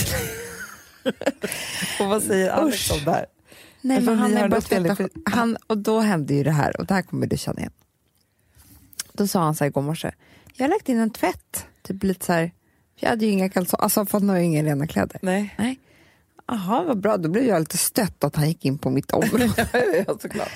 [2.01, 2.99] Och vad säger Alex Usch.
[2.99, 3.27] om det här?
[3.85, 6.87] Nej, För men han är bara tvätta, han, Och då hände ju det här, och
[6.87, 7.73] det här kommer du känna igen.
[9.13, 10.11] Då sa han så här igår morse,
[10.55, 11.67] jag har lagt in en tvätt.
[11.83, 12.53] Typ lite så här,
[12.97, 15.19] jag hade ju inga kalsonger, alltså för nu har jag inga rena kläder.
[15.23, 15.55] Nej.
[15.59, 15.79] Nej.
[16.47, 17.17] Jaha, vad bra.
[17.17, 19.53] Då blev jag lite stött att han gick in på mitt område.
[20.07, 20.51] ja, såklart.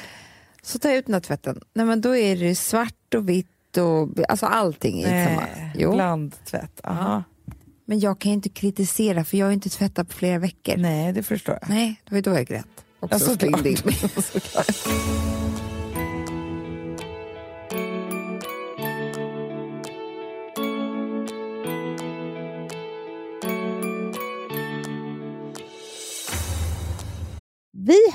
[0.62, 1.60] så tar jag ut den här tvätten.
[1.74, 5.40] Nej, men då är det svart och vitt och alltså allting samma.
[5.40, 5.92] Nej, Jo.
[5.92, 6.80] blandtvätt.
[6.84, 7.24] Aha.
[7.84, 10.76] Men jag kan ju inte kritisera för jag har ju inte tvättat på flera veckor.
[10.76, 11.70] Nej, Nej, det förstår jag.
[12.04, 12.66] det var ju då jag grät.
[13.00, 13.40] Också Ja, såklart.
[13.40, 13.76] slängde in.
[14.22, 14.66] Såklart.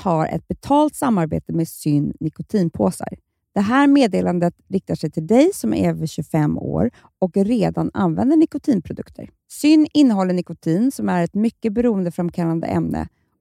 [0.04, 3.08] har ett betalt samarbete med Syn nikotinpåsar.
[3.54, 8.36] Det här meddelandet riktar sig till dig som är över 25 år och redan använder
[8.36, 9.30] nikotinprodukter.
[9.50, 13.08] Syn innehåller nikotin som är ett mycket beroendeframkallande ämne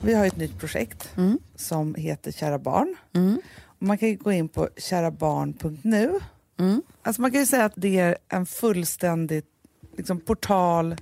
[0.00, 1.38] Vi har ett nytt projekt mm.
[1.56, 2.96] som heter Kära barn.
[3.14, 3.40] Mm.
[3.78, 6.20] man kan gå in på kärabarn.nu.
[6.58, 6.82] Mm.
[7.02, 9.44] Alltså man kan ju säga att det är en fullständig
[9.96, 10.96] liksom, portal,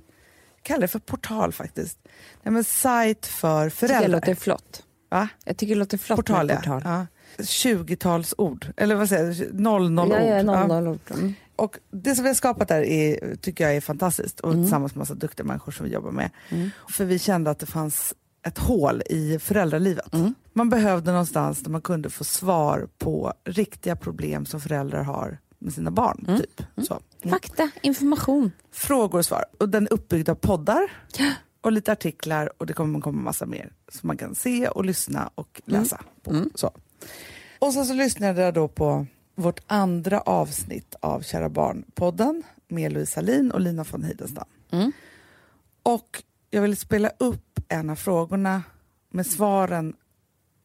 [0.61, 1.99] kalla det för portal faktiskt.
[2.43, 3.95] Nej, men sajt för föräldrar.
[3.95, 4.83] Jag tycker det låter flott.
[5.09, 5.29] Va?
[5.45, 6.81] Jag tycker det låter flott portal, med portal.
[6.85, 7.05] Ja.
[7.37, 10.11] 20-talsord, eller vad säger jag, 00-ord.
[10.11, 10.67] Ja, ja, Ja.
[10.81, 11.33] 00 mm.
[11.55, 14.63] Och det som vi har skapat där är, tycker jag är fantastiskt och Mm.
[14.63, 16.29] tillsammans med massa duktiga människor som vi jobbar med.
[16.49, 16.69] Mm.
[16.89, 20.13] För vi kände att det fanns ett hål i föräldralivet.
[20.13, 20.35] Mm.
[20.53, 25.73] Man behövde någonstans där man kunde få svar på riktiga problem som föräldrar har med
[25.73, 26.25] sina barn.
[26.27, 26.39] Mm.
[26.39, 26.63] Typ.
[26.87, 26.99] Så.
[27.29, 28.51] Fakta, information.
[28.71, 29.45] Frågor och svar.
[29.59, 30.91] Och den är uppbyggd av poddar
[31.61, 35.29] och lite artiklar och det kommer komma massa mer som man kan se och lyssna
[35.35, 36.31] och läsa på.
[36.31, 36.49] Mm.
[36.55, 36.71] Så.
[37.59, 43.11] Och sen så lyssnade jag då på vårt andra avsnitt av Kära Barn-podden med Louise
[43.11, 44.47] Salin och Lina von Heidenstam.
[44.71, 44.91] Mm.
[45.83, 48.63] Och jag vill spela upp en av frågorna
[49.09, 49.93] med svaren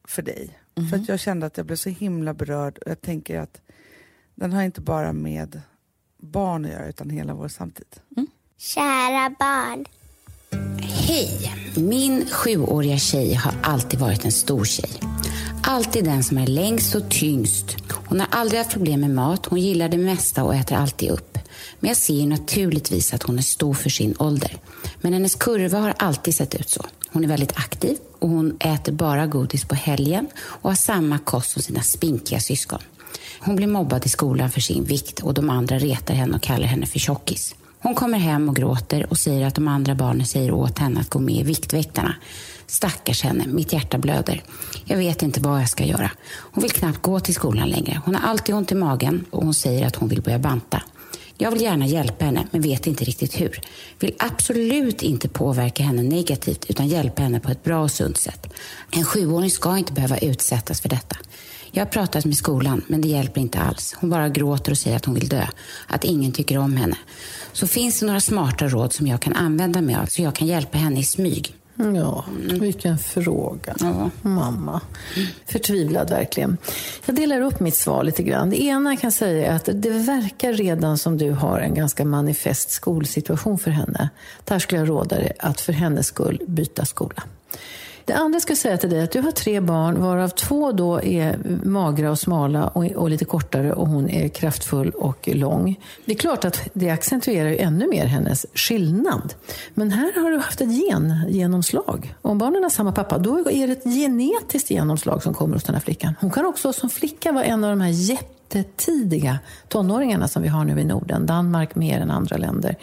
[0.07, 0.59] för dig.
[0.75, 0.89] Mhm.
[0.89, 3.61] För att jag kände att jag blev så himla berörd och jag tänker att
[4.35, 5.61] den har inte bara med
[6.17, 7.85] barn att göra utan hela vår samtid.
[8.57, 9.85] Kära barn.
[10.81, 11.53] Hej!
[11.77, 14.89] Min sjuåriga tjej har alltid varit en stor tjej.
[15.63, 17.77] Alltid den som är längst och tyngst.
[18.07, 21.37] Hon har aldrig haft problem med mat, hon gillar det mesta och äter alltid upp.
[21.83, 24.57] Men jag ser ju naturligtvis att hon är stor för sin ålder.
[25.01, 26.85] Men hennes kurva har alltid sett ut så.
[27.07, 31.51] Hon är väldigt aktiv och hon äter bara godis på helgen och har samma kost
[31.51, 32.79] som sina spinkiga syskon.
[33.39, 36.67] Hon blir mobbad i skolan för sin vikt och de andra retar henne och kallar
[36.67, 37.55] henne för tjockis.
[37.79, 41.09] Hon kommer hem och gråter och säger att de andra barnen säger åt henne att
[41.09, 42.15] gå med i Viktväktarna.
[42.67, 44.43] Stackars henne, mitt hjärta blöder.
[44.85, 46.11] Jag vet inte vad jag ska göra.
[46.27, 48.01] Hon vill knappt gå till skolan längre.
[48.05, 50.81] Hon har alltid ont i magen och hon säger att hon vill börja banta.
[51.37, 53.61] Jag vill gärna hjälpa henne, men vet inte riktigt hur.
[53.99, 58.53] Vill absolut inte påverka henne negativt, utan hjälpa henne på ett bra och sunt sätt.
[58.91, 61.17] En sjuåring ska inte behöva utsättas för detta.
[61.71, 63.95] Jag har pratat med skolan, men det hjälper inte alls.
[63.99, 65.47] Hon bara gråter och säger att hon vill dö.
[65.87, 66.97] Att ingen tycker om henne.
[67.53, 70.47] Så finns det några smarta råd som jag kan använda mig av, så jag kan
[70.47, 71.55] hjälpa henne i smyg?
[71.75, 72.25] Ja,
[72.59, 73.75] vilken fråga.
[73.79, 74.09] Ja.
[74.21, 74.81] Mamma.
[75.45, 76.57] Förtvivlad verkligen.
[77.05, 78.49] Jag delar upp mitt svar lite grann.
[78.49, 83.59] Det ena kan säga att det verkar redan som du har en ganska manifest skolsituation
[83.59, 84.09] för henne.
[84.43, 87.23] Där skulle jag råda dig att för hennes skull byta skola.
[88.05, 90.71] Det andra jag ska säga till dig är att du har tre barn varav två
[90.71, 95.79] då är magra och smala och, och lite kortare och hon är kraftfull och lång.
[96.05, 99.33] Det är klart att det accentuerar ju ännu mer hennes skillnad.
[99.73, 102.15] Men här har du haft ett gengenomslag.
[102.21, 105.75] Om barnen har samma pappa, då är det ett genetiskt genomslag som kommer hos den
[105.75, 106.15] här flickan.
[106.19, 107.91] Hon kan också som flicka vara en av de här
[108.53, 111.25] jättetidiga tonåringarna som vi har nu i Norden.
[111.25, 112.75] Danmark mer än andra länder.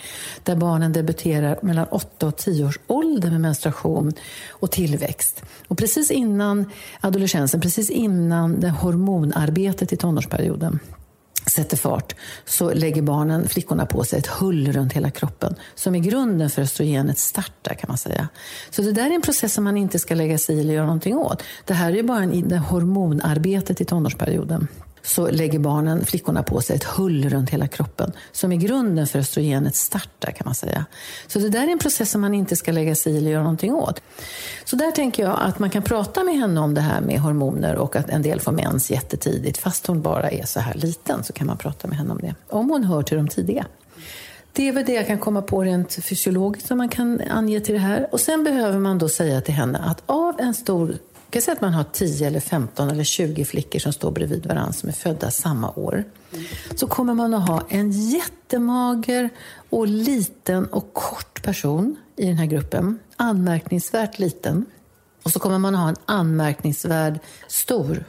[0.42, 4.12] Där barnen debuterar mellan 8 och 10 års ålder med menstruation
[4.50, 5.42] och tillväxt.
[5.68, 6.70] Och precis innan
[7.00, 10.78] adolescensen, precis innan det hormonarbetet i tonårsperioden
[11.46, 15.98] sätter fart så lägger barnen, flickorna på sig ett hull runt hela kroppen som är
[15.98, 18.28] grunden för östrogenets start där kan man säga.
[18.70, 20.86] Så det där är en process som man inte ska lägga sig i eller göra
[20.86, 21.42] någonting åt.
[21.64, 24.68] Det här är ju bara en, det hormonarbetet i tonårsperioden
[25.02, 29.18] så lägger barnen, flickorna på sig ett hull runt hela kroppen som är grunden för
[29.18, 30.84] östrogenets start kan man säga.
[31.26, 33.42] Så det där är en process som man inte ska lägga sig i eller göra
[33.42, 34.02] någonting åt.
[34.64, 37.76] Så där tänker jag att man kan prata med henne om det här med hormoner
[37.76, 39.58] och att en del får mens jättetidigt.
[39.58, 42.34] Fast hon bara är så här liten så kan man prata med henne om det.
[42.48, 43.66] Om hon hör till de tidiga.
[44.52, 47.74] Det är väl det jag kan komma på rent fysiologiskt som man kan ange till
[47.74, 48.08] det här.
[48.12, 50.94] Och sen behöver man då säga till henne att av en stor
[51.30, 54.72] kan säga att man har 10 eller 15 eller 20 flickor som står bredvid varandra
[54.72, 56.04] som är födda samma år.
[56.74, 59.30] Så kommer man att ha en jättemager
[59.70, 62.98] och liten och kort person i den här gruppen.
[63.16, 64.66] Anmärkningsvärt liten.
[65.22, 68.04] Och så kommer man att ha en anmärkningsvärd stor.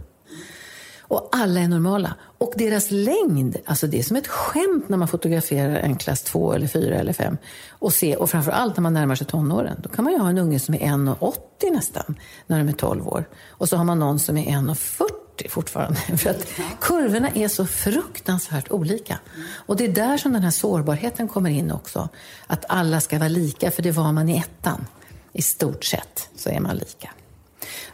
[1.00, 2.16] Och alla är normala.
[2.42, 6.54] Och deras längd, alltså det är som ett skämt när man fotograferar en klass 2
[6.54, 7.38] eller 4 eller 5.
[7.70, 9.80] Och, se, och framförallt när man närmar sig tonåren.
[9.84, 11.36] Då kan man ju ha en unge som är 1,80
[11.72, 12.16] nästan
[12.48, 13.26] när de är 12 år.
[13.50, 16.00] Och så har man någon som är 1,40 fortfarande.
[16.18, 16.48] För att
[16.82, 19.20] kurvorna är så fruktansvärt olika.
[19.66, 22.10] Och det är där som den här sårbarheten kommer in också.
[22.48, 24.86] Att alla ska vara lika, för det var man i ettan.
[25.34, 27.10] I stort sett så är man lika.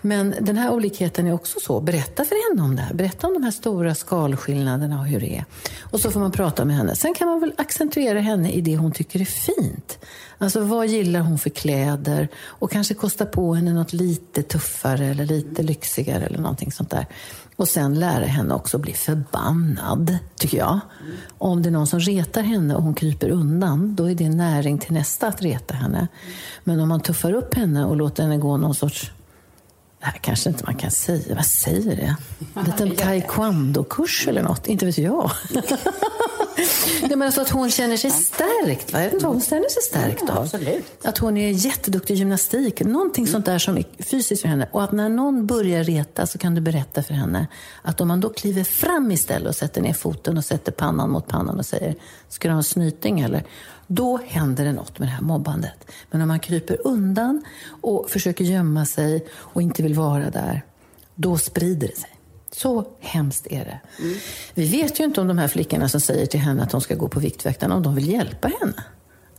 [0.01, 1.81] Men den här olikheten är också så.
[1.81, 2.93] Berätta för henne om det här.
[2.93, 5.45] Berätta om de här stora skalskillnaderna och hur det är.
[5.81, 6.95] Och så får man prata med henne.
[6.95, 9.99] Sen kan man väl accentuera henne i det hon tycker är fint.
[10.37, 12.27] Alltså vad gillar hon för kläder?
[12.45, 17.07] Och kanske kosta på henne något lite tuffare eller lite lyxigare eller någonting sånt där.
[17.55, 20.79] Och sen lära henne också bli förbannad, tycker jag.
[21.37, 24.77] Om det är någon som retar henne och hon kryper undan, då är det näring
[24.77, 26.07] till nästa att reta henne.
[26.63, 29.11] Men om man tuffar upp henne och låter henne gå någon sorts
[30.07, 31.35] här kanske inte man kan säga.
[31.35, 32.15] Vad säger det?
[32.55, 34.67] En liten taekwondo-kurs eller något?
[34.67, 35.31] Inte vet jag.
[37.01, 38.93] Nej, men alltså att hon känner sig stärkt.
[38.93, 38.99] Va?
[38.99, 40.49] Jag vet inte vad hon känner sig stärkt av.
[41.03, 42.81] Att hon är jätteduktig i gymnastik.
[42.81, 44.69] Någonting sånt där som är fysiskt för henne.
[44.71, 47.47] Och att när någon börjar reta så kan du berätta för henne
[47.81, 51.27] att om man då kliver fram istället och sätter ner foten och sätter pannan mot
[51.27, 51.95] pannan och säger
[52.29, 53.43] ska du ha en snyting eller?
[53.87, 55.91] Då händer det något med det här mobbandet.
[56.11, 57.43] Men om man kryper undan
[57.81, 60.61] och försöker gömma sig och inte vill vara där,
[61.15, 62.09] då sprider det sig.
[62.51, 63.79] Så hemskt är det.
[64.53, 66.95] Vi vet ju inte om de här flickorna som säger till henne att hon ska
[66.95, 68.83] gå på Viktväktarna, om de vill hjälpa henne.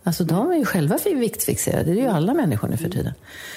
[0.02, 3.12] Alltså de är ju själva viktfixerade, det är ju alla människor nu för tiden.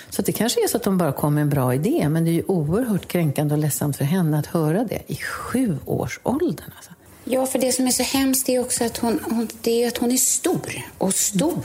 [0.10, 2.30] Så det kanske är så att de bara kom med en bra idé, men det
[2.30, 6.72] är ju oerhört kränkande och ledsamt för henne att höra det i sjuårsåldern.
[6.76, 6.91] Alltså.
[7.24, 9.98] Ja, för det som är så hemskt är också att hon, hon, det är att
[9.98, 10.82] hon är stor.
[10.98, 11.62] Och stor,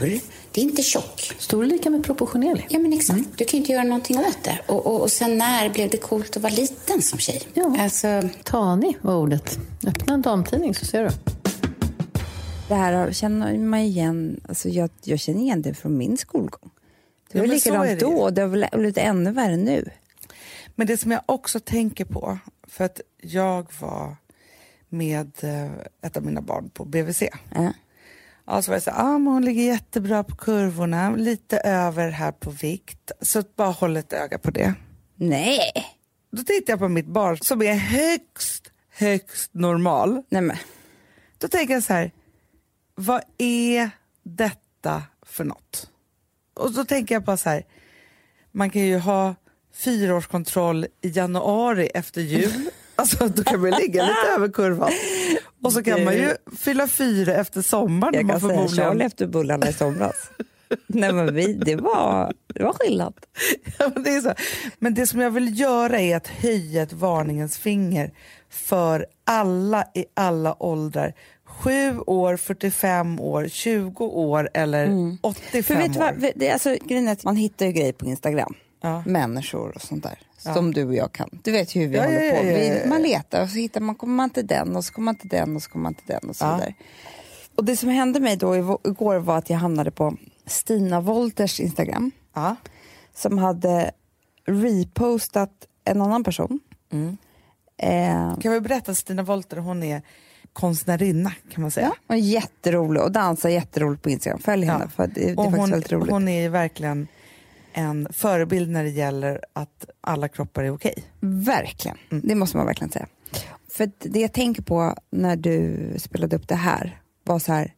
[0.51, 1.31] det är inte tjock.
[1.39, 2.65] Stor är lika med proportionerlig.
[2.69, 3.19] Ja, men exakt.
[3.35, 4.59] Du kan ju inte göra någonting åt det.
[4.67, 7.41] Och, och, och sen när blev det coolt att vara liten som tjej?
[7.53, 7.75] Ja.
[7.79, 9.59] Alltså, Tanig var ordet.
[9.87, 11.09] Öppna en damtidning så ser du.
[12.67, 16.69] Det här känner man igen, alltså jag, jag känner igen det från min skolgång.
[17.31, 19.89] Det Ja, var är likadant då och det har väl blivit ännu värre nu.
[20.75, 22.37] Men det som jag också tänker på,
[22.67, 24.15] för att jag var
[24.89, 25.71] med eh,
[26.01, 27.23] ett av mina barn på BVC.
[27.55, 27.73] Ja.
[28.45, 32.31] Ja, så var det så ah, men hon ligger jättebra på kurvorna, lite över här
[32.31, 33.11] på vikt.
[33.21, 34.73] Så bara håll ett öga på det.
[35.15, 35.71] Nej,
[36.31, 40.23] Då tittar jag på mitt barn som är högst, högst normal.
[40.29, 40.57] nej men.
[41.37, 42.11] Då tänker jag så här,
[42.95, 43.89] vad är
[44.23, 45.89] detta för något?
[46.53, 47.63] Och då tänker jag bara så här,
[48.51, 49.35] man kan ju ha
[49.73, 52.69] fyraårskontroll i januari efter jul.
[52.97, 54.91] Alltså då kan man ligga lite över kurvan.
[55.63, 58.13] Och så kan man ju fylla fyra efter sommaren.
[58.13, 60.15] Jag kan man säga förmodligen- Charlie efter bullarna i somras.
[60.87, 63.13] nej men vi, det var, det var skillnad.
[63.79, 64.33] Ja, men, det är så.
[64.79, 68.11] men det som jag vill göra är att höja ett varningens finger
[68.49, 71.13] för alla i alla åldrar.
[71.45, 74.87] 7 år, 45 år, 20 år eller
[75.21, 76.03] 85 För vet du år.
[76.03, 76.75] vad, det, är alltså,
[77.23, 78.53] man hittar ju grejer på Instagram.
[78.81, 79.03] Ja.
[79.05, 80.19] Människor och sånt där.
[80.53, 81.29] Som du och jag kan.
[81.43, 82.37] Du vet ju hur vi Ja, håller ja, på.
[82.37, 82.89] ja, ja, Vi, ja.
[82.89, 85.29] man letar och så hittar man, kommer man till den och så kommer man till
[85.29, 86.55] den och så kommer man till den och så Ja.
[86.55, 86.73] vidare.
[87.55, 92.11] Och det som hände mig då igår var att jag hamnade på Stina Wolters Instagram.
[92.33, 92.55] Ja.
[93.15, 93.91] Som hade
[94.45, 95.51] repostat
[95.85, 96.59] en annan person.
[97.77, 100.01] Eh, Kan vi berätta att Stina Wolter hon är
[100.53, 101.91] konstnärinna kan man säga.
[102.07, 104.39] ja, och jätterolig och dansar jätteroligt på Instagram.
[104.39, 106.11] Följ henne för det, det är Och faktiskt hon, väldigt roligt.
[106.11, 107.07] hon är ju verkligen
[107.77, 111.03] en förebild när det gäller att alla kroppar är okej.
[111.19, 112.23] Verkligen, Mm.
[112.27, 113.07] det måste man verkligen säga.
[113.69, 117.73] För det jag tänker på när du spelade upp det här var så här,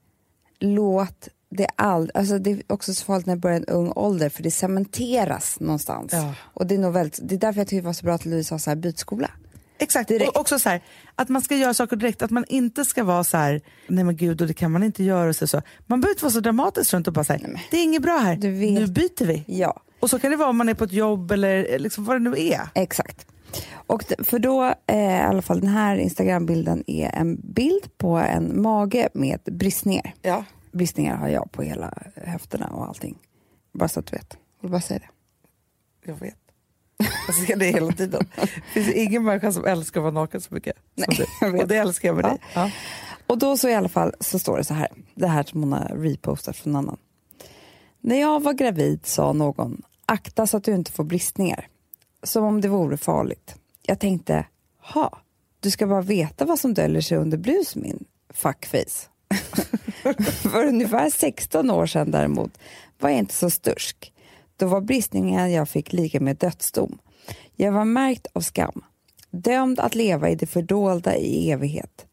[0.60, 4.30] låt det aldrig, alltså det är också så farligt när det börjar en ung ålder
[4.30, 6.14] för det cementeras någonstans.
[6.14, 6.34] Ja.
[6.40, 8.26] Och det är nog väldigt, det är därför jag tycker det var så bra att
[8.26, 9.32] Louise har så här bytskola.
[9.82, 10.30] Exakt, Direkt.
[10.30, 10.82] och också så här,
[11.16, 14.16] att man ska göra saker direkt, att man inte ska vara så här, nej men
[14.18, 15.48] gud och det kan man inte göra och så.
[15.48, 15.62] så.
[15.88, 18.36] Man behöver inte vara så dramatisk runt och bara säga, det är inget bra här,
[18.38, 19.44] nu byter vi.
[19.48, 22.16] Ja, Och så kan det vara om man är på ett jobb eller liksom vad
[22.16, 22.62] det nu är.
[22.76, 23.26] exakt.
[23.72, 28.62] Och för då, eh, i alla fall den här Instagram-bilden är en bild på en
[28.62, 30.14] mage med bristningar.
[30.22, 30.44] Ja.
[30.72, 33.18] Bristningar har jag på hela höfterna och allting.
[33.74, 34.38] Bara så att du vet.
[34.58, 35.10] Jag vill bara säga det.
[36.12, 36.36] Jag vet.
[37.28, 38.28] Jag ser det hela tiden.
[38.36, 38.48] Det
[38.84, 41.26] finns ingen människa som älskar att vara naken så mycket som Nej, du.
[41.46, 41.62] jag vet.
[41.62, 42.30] Och det älskar jag med Ja.
[42.30, 42.40] dig.
[42.56, 42.72] Ja.
[43.28, 45.74] Och då så i alla fall så står det så här, det här som hon
[45.74, 46.98] har repostat från någon annan.
[48.02, 51.68] När jag var gravid sa någon, akta så att du inte får bristningar.
[52.24, 53.56] Som om det vore farligt.
[53.82, 54.46] Jag tänkte,
[54.94, 55.22] ha,
[55.60, 59.10] du ska bara veta vad som döljer sig under blus min fuckface.
[60.52, 62.58] För ungefär 16 år sedan däremot
[63.00, 64.14] var jag inte så stursk.
[64.58, 66.98] Då var bristningen jag fick lika med dödsdom.
[67.56, 68.82] Jag var märkt av skam.
[69.32, 72.06] Dömd att leva i det fördolda i evighet.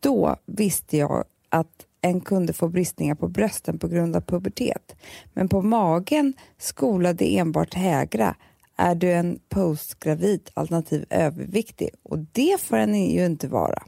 [0.00, 4.96] Då visste jag att en kunde få bristningar på brösten på grund av pubertet.
[5.32, 8.34] Men på magen skolade enbart hägra
[8.76, 13.82] är du en postgravid alternativ överviktig och det får en ju inte vara.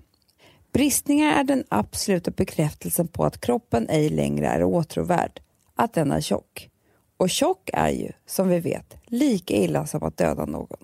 [0.72, 5.40] Bristningar är den absoluta bekräftelsen på att kroppen ej längre är åtråvärd,
[5.74, 6.70] att den är tjock.
[7.16, 10.78] Och tjock är ju, som vi vet, lika illa som att döda någon.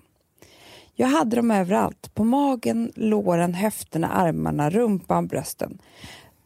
[0.99, 5.77] Jag hade dem överallt, på magen, låren, höfterna, armarna, rumpan, brösten.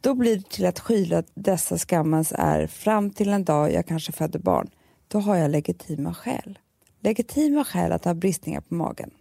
[0.01, 4.11] Då blir det till att skyla dessa skammens är fram till en dag jag kanske
[4.11, 4.69] föder barn.
[5.07, 6.59] Då har jag legitima skäl.
[6.99, 9.11] Legitima skäl att ha bristningar på magen.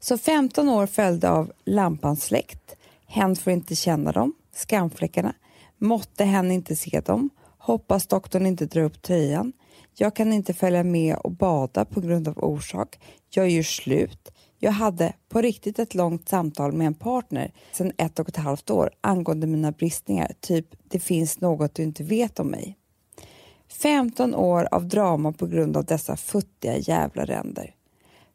[0.00, 2.76] Så 15 år följde av lampans släkt.
[3.06, 5.34] Hen får inte känna dem, skamfläckarna.
[5.78, 7.30] Måtte hen inte se dem.
[7.58, 9.52] Hoppas doktorn inte drar upp tröjan.
[9.94, 12.98] Jag kan inte följa med och bada på grund av orsak.
[13.30, 14.32] Jag gör slut.
[14.64, 18.70] Jag hade på riktigt ett långt samtal med en partner sedan ett och ett halvt
[18.70, 22.76] år angående mina bristningar, typ det finns något du inte vet om mig.
[23.68, 27.74] 15 år av drama på grund av dessa futtiga jävla ränder.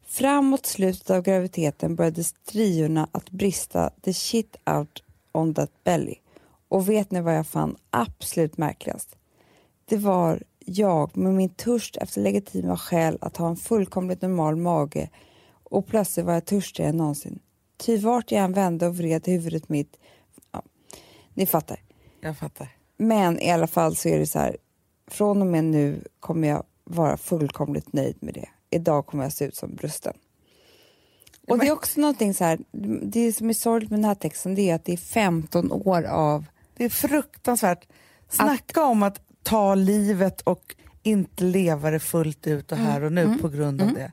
[0.06, 5.02] Framåt slutet av graviditeten började striorna att brista the shit out
[5.32, 6.14] on that belly.
[6.68, 9.16] Och vet ni vad jag fann absolut märkligast?
[9.84, 15.08] Det var jag med min törst efter legitima skäl att ha en fullkomligt normal mage
[15.70, 17.38] och plötsligt var jag törstigare än någonsin.
[17.76, 19.96] Ty vart jag än vände och vred huvudet mitt...
[20.52, 20.62] Ja,
[21.34, 21.80] ni fattar.
[22.20, 22.68] Jag fattar.
[22.96, 24.56] Men i alla fall så är det så här,
[25.06, 28.48] från och med nu kommer jag vara fullkomligt nöjd med det.
[28.70, 30.14] Idag kommer jag se ut som brusten.
[31.48, 32.58] Och det är också någonting så här,
[33.02, 36.02] det som är sorgligt med den här texten det är att det är 15 år
[36.02, 36.44] av...
[36.76, 37.88] Det är fruktansvärt.
[38.28, 43.38] Snacka om att ta livet och inte leva det fullt ut och här och nu
[43.38, 44.12] på grund av det.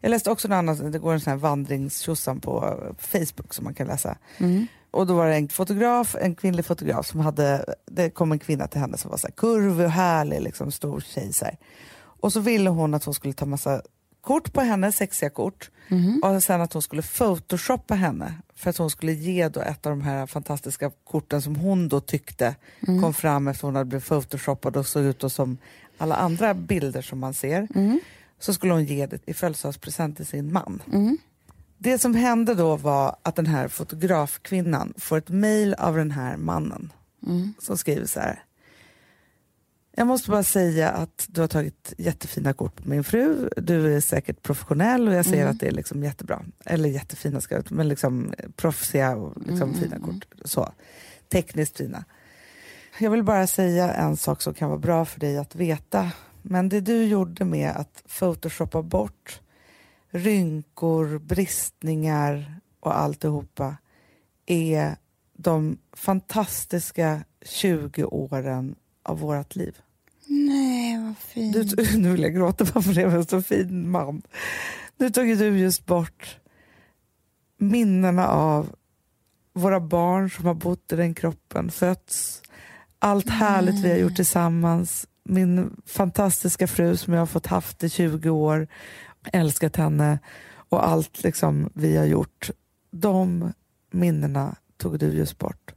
[0.00, 3.74] Jag läste också en annan, det går en sån här vandringstjosan på Facebook som man
[3.74, 4.18] kan läsa.
[4.90, 8.66] Och då var det en fotograf, en kvinnlig fotograf som hade, det kom en kvinna
[8.68, 11.56] till henne som var så här kurvig och härlig, liksom stor tjej så här.
[11.96, 13.82] Och så ville hon att hon skulle ta massa
[14.22, 15.70] kort på henne, sexiga kort.
[16.22, 19.90] Och sen att hon skulle photoshoppa henne för att hon skulle ge då ett av
[19.90, 22.54] de här fantastiska korten som hon då tyckte
[23.00, 25.58] kom fram efter hon hade blivit photoshoppad och såg ut då som
[25.98, 27.68] alla andra bilder som man ser.
[28.40, 30.82] Så skulle hon ge det i födelsedagspresent till sin man.
[31.78, 36.36] Det som hände då var att den här fotografkvinnan får ett mejl av den här
[36.36, 36.92] mannen
[37.58, 38.42] som skriver så här.
[39.94, 43.48] Jag måste bara säga att du har tagit jättefina kort på min fru.
[43.56, 46.42] Du är säkert professionell och jag ser att det är liksom jättebra.
[46.64, 50.26] Eller jättefina ska jag men liksom proffsiga och liksom fina kort.
[50.44, 50.72] Så.
[51.28, 52.04] Tekniskt fina.
[52.98, 56.10] Jag vill bara säga en sak som kan vara bra för dig att veta.
[56.42, 59.40] Men det du gjorde med att photoshoppa bort
[60.10, 63.76] rynkor, bristningar och alltihopa
[64.46, 64.96] är
[65.36, 69.76] de fantastiska 20 åren av vårt liv.
[70.26, 71.76] Nej, vad fint.
[71.76, 74.22] Du, nu vill jag gråta bara för det var en så fin man.
[74.96, 76.38] Nu tog ju du just bort
[77.58, 78.74] minnena av
[79.52, 82.42] våra barn som har bott i den kroppen, fötts,
[82.98, 87.88] allt härligt vi har gjort tillsammans, min fantastiska fru som jag har fått haft i
[87.88, 88.68] 20 år,
[89.32, 90.18] älskat henne
[90.68, 92.50] och allt liksom vi har gjort.
[92.90, 93.52] De
[93.90, 95.74] minnena tog du just bort.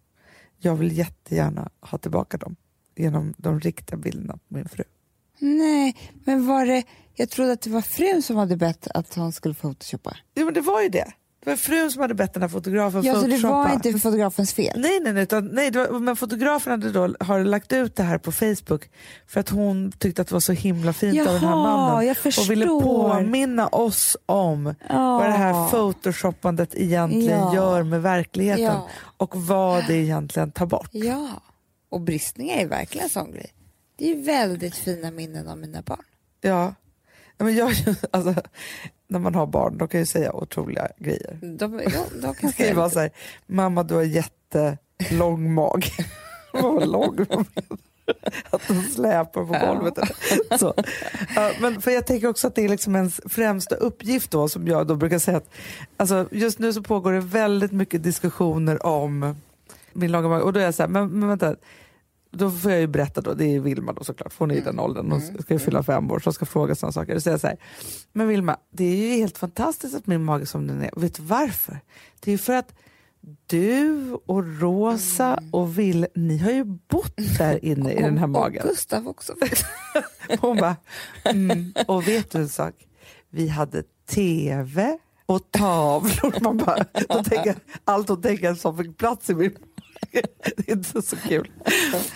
[0.57, 2.55] Jag vill jättegärna ha tillbaka dem
[2.95, 4.83] genom de riktiga bilderna på min fru.
[5.39, 6.83] Nej, men var det...
[7.17, 10.17] Jag trodde att det var frun som hade bett att hon skulle photoshoppa.
[10.33, 11.11] Ja, men det var ju det.
[11.43, 13.53] Det var frun som hade bett den här fotografen Ja, så det photoshoppa.
[13.57, 14.79] var inte fotografens fel?
[14.81, 18.17] Nej, nej, nej, utan, nej var, men fotografen hade då, har lagt ut det här
[18.17, 18.89] på Facebook
[19.27, 22.07] för att hon tyckte att det var så himla fint av den här Jaha, mannen
[22.07, 22.81] jag och ville förstår.
[22.81, 27.55] påminna oss om vad det här photoshoppandet egentligen Ja.
[27.55, 28.87] gör med verkligheten Ja.
[29.17, 30.89] och vad det egentligen tar bort.
[30.91, 31.29] Ja,
[31.95, 33.53] och bristningar är verkligen en sån grej.
[33.95, 36.03] Det är väldigt fina minnen av mina barn.
[36.41, 36.73] Ja.
[37.37, 37.71] Men jag,
[38.11, 38.35] alltså,
[39.07, 41.37] när man har barn, de kan ju säga otroliga grejer.
[41.41, 41.81] De, de,
[42.21, 43.09] de kan ju vara så här,
[43.45, 45.85] mamma du har jättelång mag.
[46.53, 47.17] Vad lång?
[48.49, 49.93] Att de släpar på golvet.
[50.59, 50.73] Så.
[51.35, 54.67] Ja, men för jag tänker också att det är liksom ens främsta uppgift då, som
[54.67, 55.49] jag då brukar säga att
[55.97, 59.35] alltså, just nu så pågår det väldigt mycket diskussioner om
[59.93, 60.43] min långa mage.
[60.43, 61.55] Och då är jag så här, men, men vänta,
[62.35, 64.61] då får jag ju berätta då, det är Vilma då såklart, för hon är i
[64.61, 67.13] den åldern, hon ska ju fylla fem år, så ska fråga sådana saker.
[67.13, 67.57] Då säger jag så här,
[68.13, 70.89] men Vilma, det är ju helt fantastiskt att min mage är som den är.
[70.95, 71.79] Vet du varför?
[72.19, 72.73] Det är ju för att
[73.45, 78.63] du och Rosa och Will, ni har ju bott där inne i den här magen.
[78.63, 79.33] Och Gustav också.
[80.39, 80.75] Hon bara,
[81.23, 81.73] mm.
[81.87, 82.73] och vet du en sak?
[83.29, 86.43] Vi hade tv och tavlor.
[86.43, 89.55] Man bara, då tänker allt hon tänker som fick plats i min
[90.57, 91.51] det är inte så kul.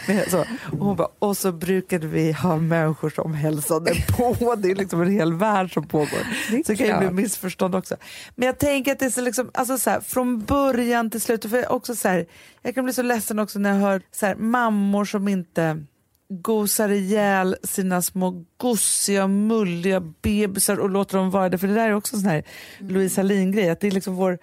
[0.07, 0.45] Men Så, och,
[0.79, 4.55] hon bara, och så brukade vi ha människor som hälsade på.
[4.57, 6.27] Det är liksom en hel värld som pågår.
[6.51, 7.95] Det Så det kan ju bli missförstånd också.
[8.35, 11.45] Men jag tänker att det är så liksom, alltså så här, från början till slut.
[11.49, 12.25] För jag, också så här,
[12.61, 15.85] jag kan bli så ledsen också när jag hör så här, mammor som inte
[16.29, 21.57] gosar ihjäl sina små gossiga, mulliga bebisar och låter dem vara det.
[21.57, 22.43] För det där är också en sån här
[22.79, 24.39] Louise Hallin-grej, att det är liksom vår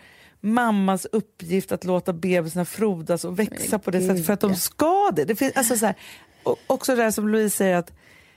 [0.47, 5.11] mammas uppgift att låta bebisarna frodas och växa på det sättet för att de ska
[5.17, 5.25] det.
[5.25, 5.95] det finns, alltså så här,
[6.43, 7.93] och också det där som Louise säger att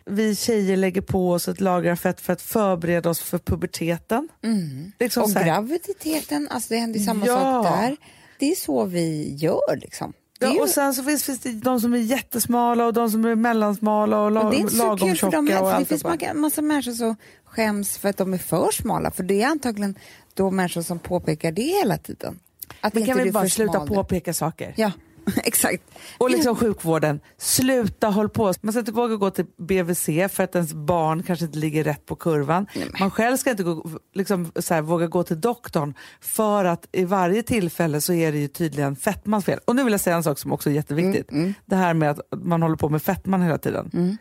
[0.05, 4.30] vi tjejer lägger på oss ett lager av fett för att förbereda oss för puberteten.
[4.99, 5.26] Liksom Mm.
[5.26, 7.64] Och så här, graviditeten, alltså det händer samma Ja.
[7.64, 7.97] sak där.
[8.39, 10.14] Det är så vi gör liksom.
[10.40, 13.36] Ja, och sen så finns, finns det de som är jättesmala och de som är
[13.36, 15.86] mellansmala och, la, Och det är inte så lagom kul för dem och för det
[15.86, 16.14] finns bara.
[16.14, 17.16] massa, massa människor som
[17.46, 19.12] skäms för att de är för smala.
[19.12, 19.96] För det är antagligen
[20.34, 22.40] då människor som påpekar det hela tiden.
[22.82, 24.74] Att Men kan vi bara sluta påpeka saker?
[24.78, 24.92] Ja,
[25.44, 25.84] exakt.
[26.18, 28.54] Och liksom sjukvården, sluta håll på.
[28.62, 32.06] Man ska inte våga gå till BVC för att ens barn kanske inte ligger rätt
[32.06, 32.68] på kurvan.
[33.00, 37.06] Man själv ska inte gå, liksom, så här, våga gå till doktorn för att i
[37.06, 39.60] varje tillfälle så är det ju tydligen fetmans fel.
[39.66, 41.30] Och nu vill jag säga en sak som också är jätteviktigt.
[41.66, 44.18] Det här med att man håller på med fettman hela tiden.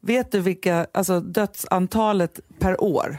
[0.00, 3.18] Vet du vilka, alltså dödsantalet per år?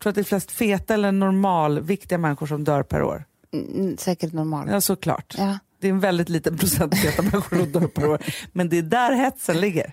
[0.00, 3.24] Tror att det är flest feta eller normalviktiga människor som dör per år?
[3.52, 4.68] Mm, säkert normal.
[4.70, 5.34] Ja, såklart.
[5.38, 8.18] Ja, Det är en väldigt liten procent feta människor som dör per år.
[8.52, 9.92] Men det är där hetsen ligger.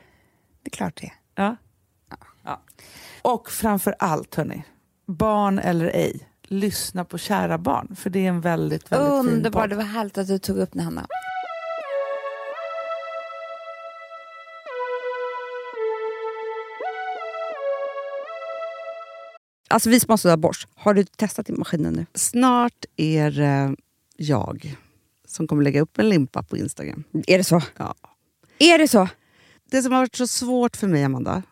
[0.63, 1.11] det är klart det.
[1.35, 1.55] Ja.
[2.43, 2.61] Ja.
[3.21, 4.63] Och framför allt, hörni,
[5.07, 7.95] barn eller ej, lyssna på kära barn.
[7.95, 9.69] För det är en väldigt, väldigt fin Underbart, podd.
[9.69, 11.07] det var härligt att du tog upp det Hanna.
[19.67, 22.05] Alltså vi som har sådär borst, har du testat i maskinen nu?
[22.13, 23.75] Snart är det
[24.17, 24.77] jag
[25.29, 27.03] som kommer lägga upp en limpa på Instagram.
[27.27, 27.61] Är det så?
[27.77, 27.95] Ja.
[28.59, 29.07] Är det så?
[29.71, 31.43] Det som har varit så svårt för mig, Amanda,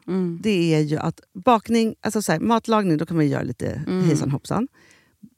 [0.42, 3.84] det är ju att bakning, alltså så här, matlagning, då kan man ju göra lite
[4.06, 4.68] hejsan hoppsan.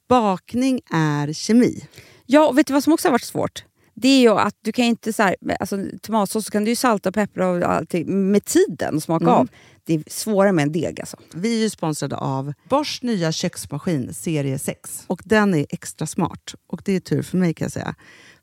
[0.09, 1.87] Bakning är kemi.
[2.25, 3.63] Ja, och vet du vad som också har varit svårt?
[3.93, 6.75] Det är ju att du kan inte så här, alltså tomatsås så kan du ju
[6.75, 9.47] salta och peppra och allting med tiden och smaka av.
[9.83, 11.17] Det är svårare med en deg alltså.
[11.33, 15.03] Vi är ju sponsrade av Bosch nya köksmaskin serie 6.
[15.07, 16.55] Och den är extra smart.
[16.67, 17.95] Och det är tur för mig kan jag säga.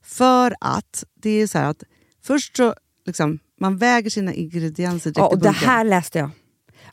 [0.07, 1.83] För att det är så här att
[2.23, 2.73] först så
[3.05, 6.29] liksom, man väger sina ingredienser direkt Ja, och det här läste jag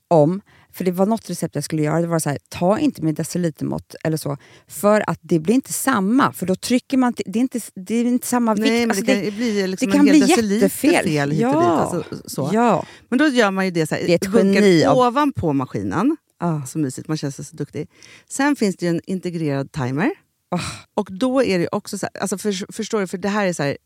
[0.08, 0.40] om.
[0.72, 2.00] För det var något recept jag skulle göra.
[2.00, 4.36] Det var så här, ta inte med decilitermått eller så.
[4.68, 6.32] För att det blir inte samma.
[6.32, 7.14] För då trycker man...
[7.26, 8.66] Det är inte, det är inte samma vikt.
[8.66, 11.04] Nej, Alltså, det kan bli liksom det kan bli jättefel.
[11.04, 11.60] fel hit och Ja.
[11.60, 11.94] dit.
[12.04, 12.50] Alltså, så.
[12.52, 12.86] Ja.
[13.08, 16.16] Men då gör man ju det, så här, Det är ett geni av- ovanpå maskinen.
[16.38, 16.62] Ah.
[16.66, 17.88] Så mysigt, man känns så duktig.
[18.28, 20.10] Sen finns det ju en integrerad timer.
[20.54, 20.60] Ah.
[20.94, 23.52] Och då är det också så här, alltså för, förstår du, för det här är
[23.52, 23.76] så här,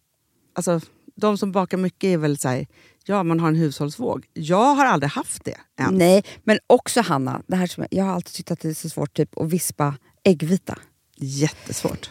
[0.55, 0.81] alltså,
[1.17, 2.67] de som bakar mycket är väl så här,
[3.05, 4.27] ja man har en hushållsvåg.
[4.33, 5.95] Jag har aldrig haft det än.
[5.95, 8.75] Nej, men också Hanna, det här som jag, jag har alltid tyckt att det är
[8.75, 9.95] så svårt typ, att vispa
[10.25, 10.79] äggvita.
[11.17, 12.11] Jättesvårt.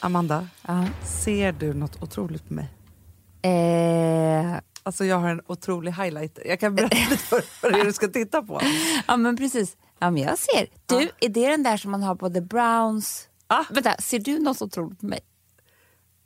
[0.00, 0.48] Amanda,
[1.04, 2.68] ser du något otroligt med mig?
[3.42, 6.46] Eh, alltså jag har en otrolig highlighter.
[6.46, 8.60] Jag kan berätta lite för det är du ska titta på.
[9.06, 9.76] Ja men precis.
[9.98, 10.66] Ja, men jag ser.
[10.86, 13.28] Du, är det den där som man har på The Browns?
[13.46, 13.64] Ah.
[13.70, 15.20] Vänta, ser du något otroligt på mig?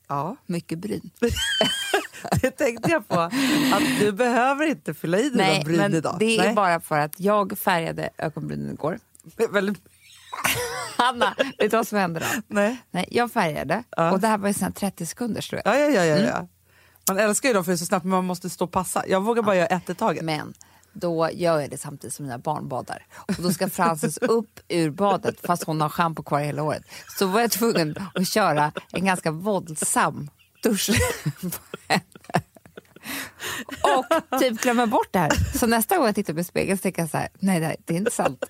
[0.08, 1.10] Ja, Mycket bryn.
[2.42, 3.20] det tänkte jag på.
[3.20, 6.16] Att du behöver inte fylla i dina bryn men idag.
[6.18, 6.54] det är Nej.
[6.54, 8.98] bara för att jag färgade ögonbrynen igår.
[9.50, 9.82] Väldigt...
[10.96, 12.26] Hanna, vet du vad som hände då?
[12.48, 12.76] Nej.
[12.90, 14.12] Nej, jag färgade Ja.
[14.12, 15.74] och det här var ju sån här 30 sekunder tror jag.
[15.74, 16.26] Ja, ja, ja, ja, Mm.
[16.28, 16.48] ja.
[17.08, 19.04] Man älskar ju dem för det är så snabbt men man måste stå och passa.
[19.08, 20.24] Jag vågar bara göra ett i taget.
[20.24, 20.54] Men
[20.92, 23.06] då gör jag det samtidigt som mina barn badar.
[23.16, 26.82] Och då ska Frances upp ur badet fast hon har schampo kvar hela året.
[27.18, 30.30] Så var jag tvungen att köra en ganska våldsam
[30.62, 30.90] dusch
[31.42, 31.50] på
[31.88, 32.02] henne.
[33.82, 35.58] Och typ glömma bort det här.
[35.58, 37.96] Så nästa gång jag tittar på spegeln så tänker jag så här, nej det är
[37.98, 38.44] inte sant.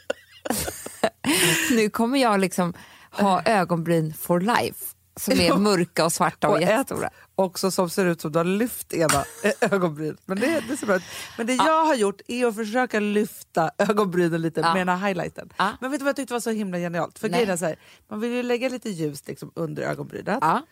[1.70, 2.72] nu kommer jag liksom
[3.10, 4.84] ha ögonbryn for life.
[5.16, 7.10] Som är mörka och svarta och, Och ett jättestora.
[7.34, 9.24] också som ser ut som du har lyft ena
[9.60, 10.16] ögonbryn.
[10.24, 11.02] Men det, det ser bra ut.
[11.38, 14.74] Men det jag har gjort är att försöka lyfta ögonbrynen lite Ja.
[14.74, 15.52] med den här highlighten.
[15.56, 15.70] Ja.
[15.80, 17.18] Men vet du vad jag tyckte var så himla genialt?
[17.18, 17.76] För grejen så här,
[18.08, 20.38] man vill ju lägga lite ljus liksom under ögonbrynet.
[20.40, 20.62] Ja.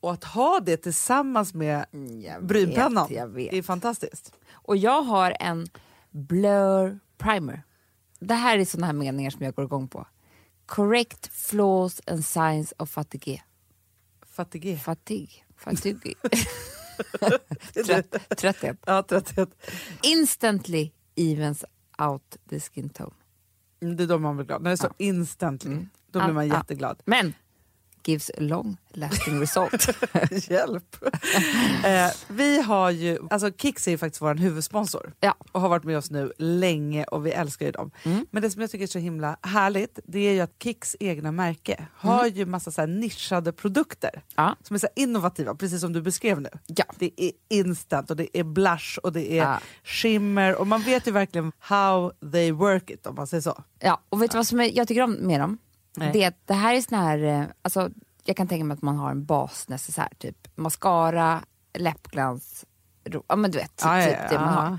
[0.00, 3.52] Och att ha det tillsammans med Mm, jag brynpennan vet.
[3.52, 4.32] är fantastiskt.
[4.52, 5.66] Och jag har en
[6.10, 7.62] blur primer.
[8.26, 10.06] Det här är såna här meningar som jag går igång på.
[10.66, 13.42] Correct flaws and signs of fatigue.
[14.26, 14.78] Fatigue.
[14.78, 15.32] Fatigue.
[15.56, 16.14] Fatigue.
[17.86, 18.76] Trött, trötthet.
[18.86, 19.48] Ja, trötthet.
[20.02, 21.64] Instantly evens
[21.98, 23.10] out the skin tone.
[23.82, 24.62] Mm, Det är då man blir glad.
[24.62, 25.70] När det är så instantly,
[26.10, 26.56] då blir Ja, man ja.
[26.56, 27.02] jätteglad.
[27.04, 27.32] Men
[28.06, 29.88] gives long lasting result.
[30.50, 30.96] Hjälp!
[31.84, 35.34] eh, vi har ju, alltså Kicks är ju faktiskt vår huvudsponsor Ja.
[35.52, 37.90] och har varit med oss nu länge och vi älskar ju dem.
[38.30, 41.32] Men det som jag tycker är så himla härligt det är ju att Kicks egna
[41.32, 44.56] märke har ju massa så nischade produkter Ja.
[44.62, 46.48] som är så innovativa, precis som du beskrev nu.
[46.66, 46.84] Ja.
[46.98, 49.60] Det är instant och det är blush och det är Ja.
[49.84, 53.62] shimmer och man vet ju verkligen how they work it om man säger så.
[53.80, 55.58] Ja, och vet du vad som är, jag tycker om med dem?
[55.96, 56.10] Nej.
[56.12, 57.90] Det, det här är sån här, eh, alltså,
[58.24, 61.42] jag kan tänka mig att man har en basnecessär, typ mascara,
[61.78, 62.64] läppglans,
[63.04, 64.60] ro, ja men du vet, ja, typ det man ja.
[64.60, 64.78] har.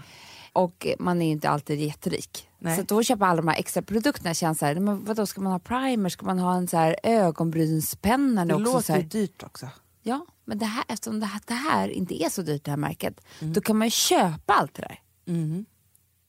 [0.53, 2.49] Och man är ju inte alltid jätterik.
[2.59, 2.76] Nej.
[2.76, 5.41] Så att då köpa alla de här extra produkterna känns så här, men vadå ska
[5.41, 8.65] man ha primer, ska man ha en så här ögonbrynspenna Det också?
[8.65, 9.70] Så låter ju dyrt också.
[10.03, 12.78] ja, men det här, eftersom det här, det här inte är så dyrt det här
[12.78, 13.53] märket, Mm.
[13.53, 14.99] då kan man ju köpa allt det där.
[15.26, 15.34] Ja,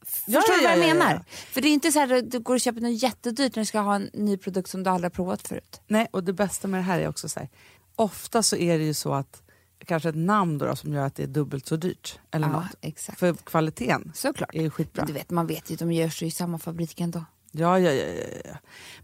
[0.09, 1.25] Förstår du ja, vad jag ja, ja, menar?
[1.29, 3.81] För det är inte så att du går och köper något jättedyrt när du ska
[3.81, 5.81] ha en ny produkt som du aldrig har provat förut.
[5.87, 7.49] Nej, och det bästa med det här är också så här,
[7.97, 9.43] ofta så är det ju så att
[9.87, 12.19] kanske ett namn då, då som gör att det är dubbelt så dyrt.
[12.31, 12.75] Eller Ja, något.
[12.81, 13.19] exakt.
[13.19, 14.55] För kvaliteten Såklart.
[14.55, 15.05] är ju skitbra.
[15.05, 17.25] Du vet, man vet ju, de görs ju i samma fabrik ändå.
[17.53, 18.57] Ja, ja, ja, ja.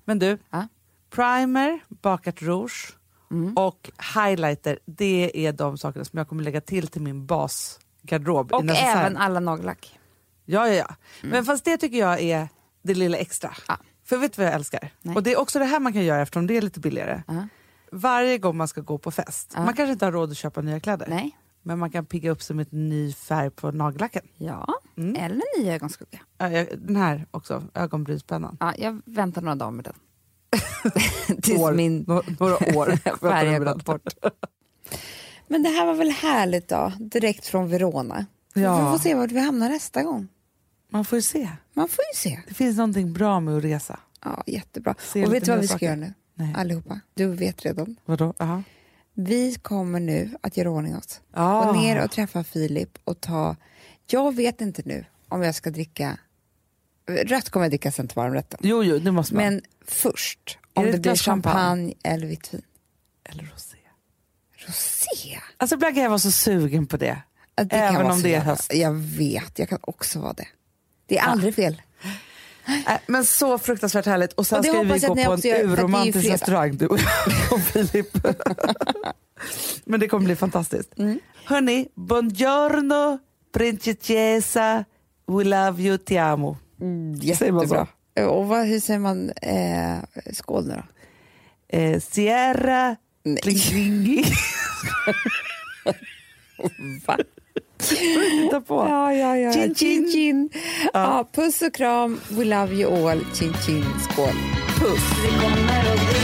[0.04, 0.68] Men du, Ja.
[1.10, 2.96] primer, bakat rouge
[3.30, 3.56] Mm.
[3.56, 8.52] och highlighter, det är de sakerna som jag kommer lägga till till min basgarderob.
[8.52, 9.98] Och även alla nagellack.
[10.44, 10.94] Ja, ja, ja.
[11.22, 11.30] Mm.
[11.32, 12.48] Men fast det tycker jag är
[12.82, 13.54] det lilla extra.
[13.68, 13.76] Ja.
[14.04, 14.90] För vet du vad jag älskar?
[15.02, 15.16] Nej.
[15.16, 17.22] Och det är också det här man kan göra eftersom det är lite billigare.
[17.26, 17.48] Ja.
[17.92, 19.64] Varje gång man ska gå på fest, Ja.
[19.64, 21.06] man kanske inte har råd att köpa nya kläder.
[21.08, 21.38] Nej.
[21.62, 24.22] Men man kan pigga upp sig med en ny färg på nagellacken.
[24.36, 24.66] Ja,
[24.96, 25.16] Mm.
[25.24, 26.18] eller ny ögonskugga.
[26.38, 28.56] Ja, Den här också, ögonbrynspennan.
[28.60, 29.94] Ja, jag väntar några dagar med den.
[31.42, 31.72] Tills År.
[31.72, 32.96] min Nå- några år.
[33.20, 34.02] färg har gått bort.
[35.48, 38.26] Men det här var väl härligt då, direkt från Verona.
[38.54, 38.76] Ja.
[38.76, 40.28] Vi får se vart vi hamnar nästa gång.
[40.94, 41.50] Man får ju se.
[41.72, 42.40] Man får ju se.
[42.48, 44.00] Det finns någonting bra med att resa.
[44.24, 44.94] Ja, jättebra.
[44.98, 45.86] Se och vet du vad vi ska saker.
[45.86, 46.14] göra nu?
[46.34, 46.54] Nej.
[46.56, 47.00] Allihopa.
[47.14, 47.96] Du vet redan.
[48.04, 48.34] Vadå?
[48.38, 48.62] Aha.
[49.14, 51.20] Vi kommer nu att göra ordning oss.
[51.32, 51.64] Ah.
[51.64, 53.56] Gå ner och träffa Filip och ta...
[54.06, 56.18] Jag vet inte nu om jag ska dricka...
[57.06, 58.60] Rött kommer jag dricka sen till varmrätten.
[58.62, 59.44] Jo, jo, det måste man.
[59.44, 61.94] Men först, om det det, blir champagne?
[62.02, 62.62] eller vitt vin.
[63.24, 63.76] Eller rosé.
[64.66, 65.38] Rosé?
[65.56, 67.22] Alltså ibland kan jag vara så sugen på det.
[67.54, 68.74] Det Även om det är höst.
[68.74, 70.46] Jag vet, jag kan också vara det.
[71.06, 71.82] Det är aldrig fel.
[72.66, 74.32] Äh, men så fruktansvärt härligt.
[74.32, 77.00] Och sen Och ska vi gå på en gör, urromantisk restaurang du och
[77.72, 78.06] Filip.
[79.84, 80.98] men det kommer bli fantastiskt.
[80.98, 81.18] Mm.
[81.44, 83.18] Hörni, buongiorno,
[83.52, 84.84] principessa,
[85.26, 86.56] we love you, ti amo.
[87.38, 87.74] Säger man så?
[87.74, 88.28] Jättebra.
[88.28, 89.98] Och vad, hur säger man eh,
[90.32, 90.82] skål nu då?
[91.78, 94.24] Eh, Sierra, Nej.
[97.06, 97.18] Va?
[97.88, 98.74] Titta på.
[98.88, 99.52] Ja, ja, ja.
[99.52, 100.12] Chin, Chin, chin.
[100.12, 100.50] chin.
[100.92, 101.28] Ja.
[101.32, 102.20] puss och kram.
[102.28, 103.20] We love you all.
[103.34, 103.84] Chin, chin.
[104.10, 104.34] Skål.
[104.78, 106.14] Puss.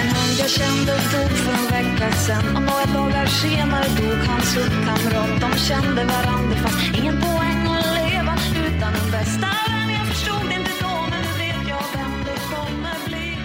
[0.00, 1.71] En hund jag kände dog för en vecka sen och
[2.72, 5.40] några dagar senare dog hans hundkamrat.
[5.40, 8.34] De kände varandra fast ingen poäng att leva
[8.66, 9.88] utan en bästa vän.
[9.98, 13.36] Jag förstod inte då men nu vet jag vem det kommer bli.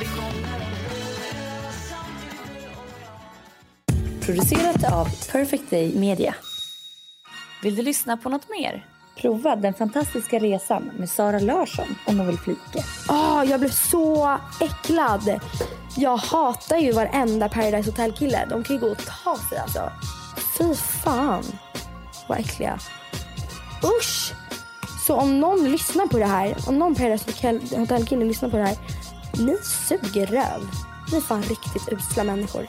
[0.00, 2.98] Vi kommer att dö samtidigt du och
[4.16, 4.26] jag.
[4.26, 6.34] Producerat av Perfect Day Media.
[7.62, 8.84] Vill du lyssna på något mer?
[9.20, 12.84] Prova Den fantastiska resan med Sara Larsson och Noel Flike.
[13.08, 15.40] oh, jag blev så äcklad.
[15.96, 18.46] Jag hatar ju varenda Paradise Hotel-kille.
[18.50, 19.92] De kan ju gå och ta sig alltså.
[20.58, 21.44] Fy fan
[22.28, 22.78] vad äckliga.
[24.00, 24.34] Usch!
[25.06, 28.76] Så om någon lyssnar på det här, om någon Paradise Hotel-kille lyssnar på det här.
[29.38, 29.56] Ni
[29.88, 30.68] suger röv.
[31.12, 32.66] Ni är fan riktigt usla människor.